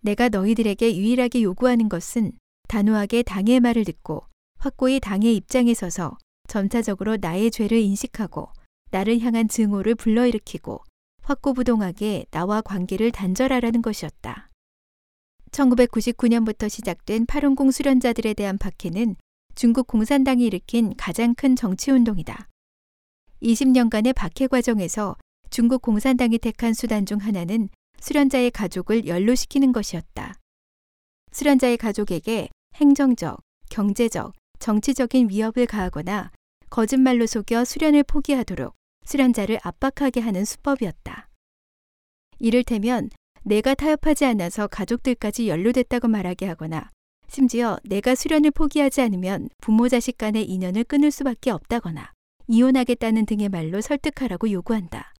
[0.00, 2.32] 내가 너희들에게 유일하게 요구하는 것은
[2.68, 4.24] 단호하게 당의 말을 듣고
[4.58, 6.16] 확고히 당의 입장에 서서
[6.48, 8.48] 점차적으로 나의 죄를 인식하고
[8.90, 10.82] 나를 향한 증오를 불러일으키고
[11.22, 14.50] 확고부동하게 나와 관계를 단절하라는 것이었다.
[15.50, 19.16] 1999년부터 시작된 팔운공 수련자들에 대한 박해는
[19.54, 22.48] 중국 공산당이 일으킨 가장 큰 정치운동이다.
[23.42, 25.16] 20년간의 박해 과정에서
[25.50, 27.68] 중국 공산당이 택한 수단 중 하나는
[28.00, 30.34] 수련자의 가족을 연루시키는 것이었다.
[31.32, 33.40] 수련자의 가족에게 행정적,
[33.70, 36.30] 경제적, 정치적인 위협을 가하거나
[36.70, 38.74] 거짓말로 속여 수련을 포기하도록
[39.04, 41.28] 수련자를 압박하게 하는 수법이었다.
[42.38, 43.10] 이를테면
[43.42, 46.90] 내가 타협하지 않아서 가족들까지 연루됐다고 말하게 하거나
[47.28, 52.12] 심지어 내가 수련을 포기하지 않으면 부모 자식 간의 인연을 끊을 수밖에 없다거나
[52.48, 55.12] 이혼하겠다는 등의 말로 설득하라고 요구한다.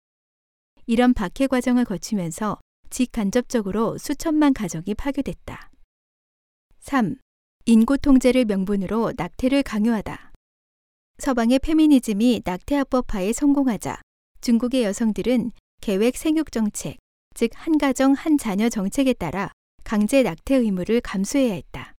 [0.87, 2.59] 이런 박해 과정을 거치면서
[2.91, 5.71] 직간접적으로 수천만 가정이 파괴됐다.
[6.81, 7.17] 3.
[7.67, 10.33] 인구 통제를 명분으로 낙태를 강요하다.
[11.19, 14.01] 서방의 페미니즘이 낙태합법화에 성공하자
[14.41, 16.97] 중국의 여성들은 계획 생육 정책,
[17.35, 19.53] 즉 한 가정 한 자녀 정책에 따라
[19.85, 21.95] 강제 낙태 의무를 감수해야 했다.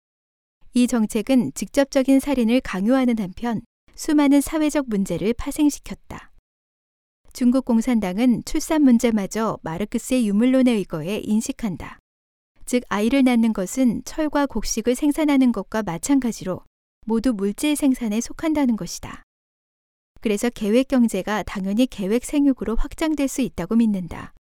[0.74, 3.62] 이 정책은 직접적인 살인을 강요하는 한편
[3.94, 6.29] 수많은 사회적 문제를 파생시켰다.
[7.32, 11.98] 중국 공산당은 출산 문제마저 마르크스의 유물론에 의거해 인식한다.
[12.66, 16.62] 즉 아이를 낳는 것은 철과 곡식을 생산하는 것과 마찬가지로
[17.06, 19.22] 모두 물질 생산에 속한다는 것이다.
[20.20, 24.34] 그래서 계획 경제가 당연히 계획 생육으로 확장될 수 있다고 믿는다.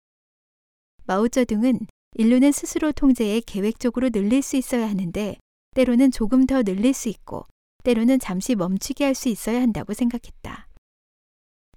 [1.06, 1.80] 마오쩌둥은
[2.16, 5.38] 인류는 스스로 통제에 계획적으로 늘릴 수 있어야 하는데
[5.76, 7.46] 때로는 조금 더 늘릴 수 있고
[7.84, 10.69] 때로는 잠시 멈추게 할 수 있어야 한다고 생각했다.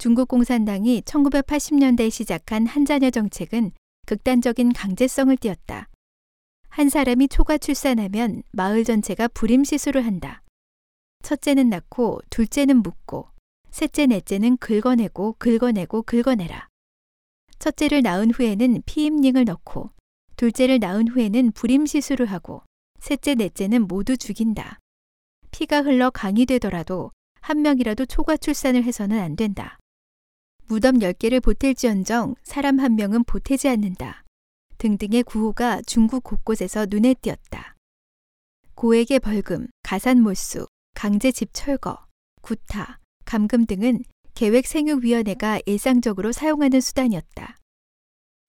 [0.03, 3.71] 중국 공산당이 1980년대에 시작한 한자녀 정책은
[4.05, 5.89] 극단적인 강제성을 띄었다.
[6.69, 10.43] 한 사람이 초과 출산하면 마을 전체가 불임 시술을 한다.
[11.23, 13.29] 첫째는 낳고 둘째는 묻고
[13.71, 16.67] 셋째 넷째는 긁어내고 긁어내고 긁어내라.
[17.61, 19.93] 첫째를 낳은 후에는 피임링을 넣고
[20.35, 22.65] 둘째를 낳은 후에는 불임 시술을 하고
[22.99, 24.81] 셋째 넷째는 모두 죽인다.
[25.53, 29.79] 피가 흘러 강이 되더라도 한 명이라도 초과 출산을 해서는 안 된다.
[30.73, 34.25] 무덤 10개를 보탤지언정 사람 한 명은 보태지 않는다.
[34.79, 37.77] 등등의 구호가 중국 곳곳에서 눈에 띄었다.
[38.75, 41.99] 고액의 벌금, 가산몰수, 강제 집 철거,
[42.41, 44.03] 구타, 감금 등은
[44.33, 47.59] 계획생육위원회가 일상적으로 사용하는 수단이었다.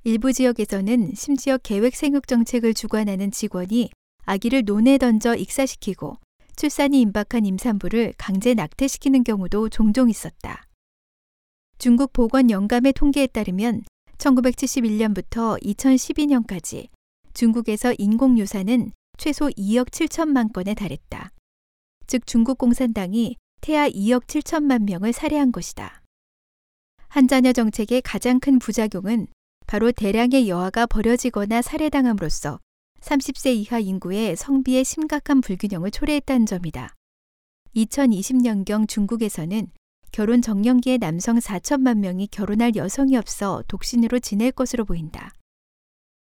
[0.06, 3.90] 일부 지역에서는 심지어 계획생육 정책을 주관하는 직원이
[4.24, 6.16] 아기를 논에 던져 익사시키고
[6.56, 10.70] 출산이 임박한 임산부를 강제 낙태시키는 경우도 종종 있었다.
[11.84, 13.84] 중국 보건 영감의 통계에 따르면
[14.18, 16.88] 1971년부터 2012년까지
[17.34, 21.32] 중국에서 인공유사는 최소 2억 7천만 건에 달했다.
[22.08, 26.02] 즉 중국 공산당이 태아 2억 7천만 명을 살해한 것이다.
[27.10, 29.28] 한자녀 정책의 가장 큰 부작용은
[29.68, 32.62] 바로 대량의 여아가 버려지거나 살해당함으로써
[33.02, 36.96] 30세 이하 인구의 성비의 심각한 불균형을 초래했다는 점이다.
[37.76, 39.68] 2020년경 중국에서는
[40.14, 45.34] 결혼 정년기의 남성 4천만 명이 결혼할 여성이 없어 독신으로 지낼 것으로 보인다.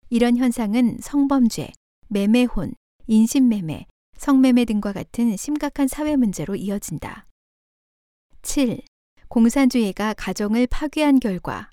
[0.08, 1.72] 이런 현상은 성범죄,
[2.06, 2.74] 매매혼,
[3.08, 7.26] 인신매매, 성매매 등과 같은 심각한 사회 문제로 이어진다.
[8.42, 8.82] 7.
[9.26, 11.68] 공산주의가 가정을 파괴한 결과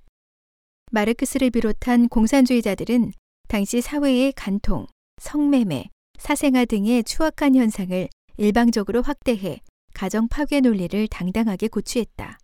[0.92, 3.12] 마르크스를 비롯한 공산주의자들은
[3.48, 4.88] 당시 사회의 간통,
[5.22, 9.62] 성매매, 사생아 등의 추악한 현상을 일방적으로 확대해
[10.00, 12.40] 가정 파괴 논리를 당당하게 고취했다.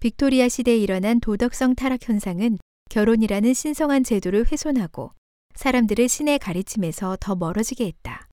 [0.00, 2.56] 빅토리아 시대에 일어난 도덕성 타락 현상은
[2.88, 5.12] 결혼이라는 신성한 제도를 훼손하고
[5.56, 8.26] 사람들을 신의 가르침에서 더 멀어지게 했다.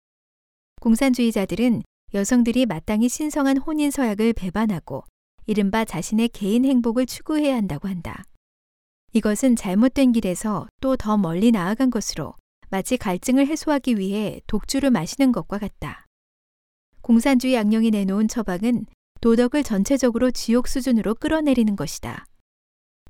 [0.79, 1.83] 공산주의자들은
[2.13, 5.03] 여성들이 마땅히 신성한 혼인 서약을 배반하고
[5.45, 8.23] 이른바 자신의 개인 행복을 추구해야 한다고 한다.
[9.11, 12.33] 이것은 잘못된 길에서 또 더 멀리 나아간 것으로
[12.69, 16.06] 마치 갈증을 해소하기 위해 독주를 마시는 것과 같다.
[17.07, 18.85] 공산주의 악령이 내놓은 처방은
[19.21, 22.25] 도덕을 전체적으로 지옥 수준으로 끌어내리는 것이다.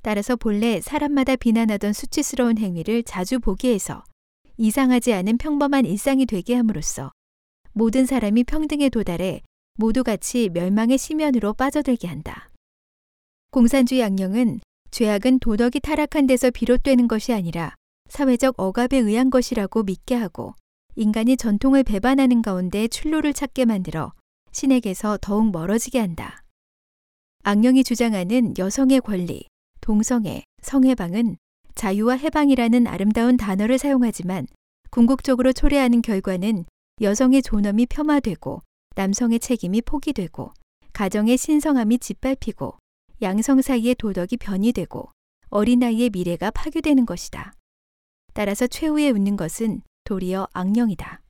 [0.04, 4.04] 따라서 본래 사람마다 비난하던 수치스러운 행위를 자주 보게 해서
[4.56, 7.10] 이상하지 않은 평범한 일상이 되게 함으로써
[7.72, 9.42] 모든 사람이 평등에 도달해
[9.74, 12.52] 모두 같이 멸망의 심연으로 빠져들게 한다.
[13.50, 14.60] 공산주의 악령은
[14.92, 17.74] 죄악은 도덕이 타락한 데서 비롯되는 것이 아니라
[18.08, 20.54] 사회적 억압에 의한 것이라고 믿게 하고
[20.98, 24.12] 인간이 전통을 배반하는 가운데 출路를 찾게 만들어
[24.50, 26.42] 신에게서 더욱 멀어지게 한다.
[27.44, 29.46] 악령이 주장하는 여성의 권리,
[29.80, 31.36] 동성애, 성해방은
[31.76, 34.48] 자유와 해방이라는 아름다운 단어를 사용하지만
[34.90, 36.64] 궁극적으로 초래하는 결과는
[37.00, 38.62] 여성의 존엄이 폄하되고
[38.96, 40.52] 남성의 책임이 포기되고
[40.92, 42.76] 가정의 신성함이 짓밟히고
[43.22, 45.08] 양성 사이의 도덕이 변이되고
[45.50, 47.52] 어린아이의 미래가 파괴되는 것이다.
[48.34, 51.20] 따라서 최후에 웃는 것은 도리어 악령이다.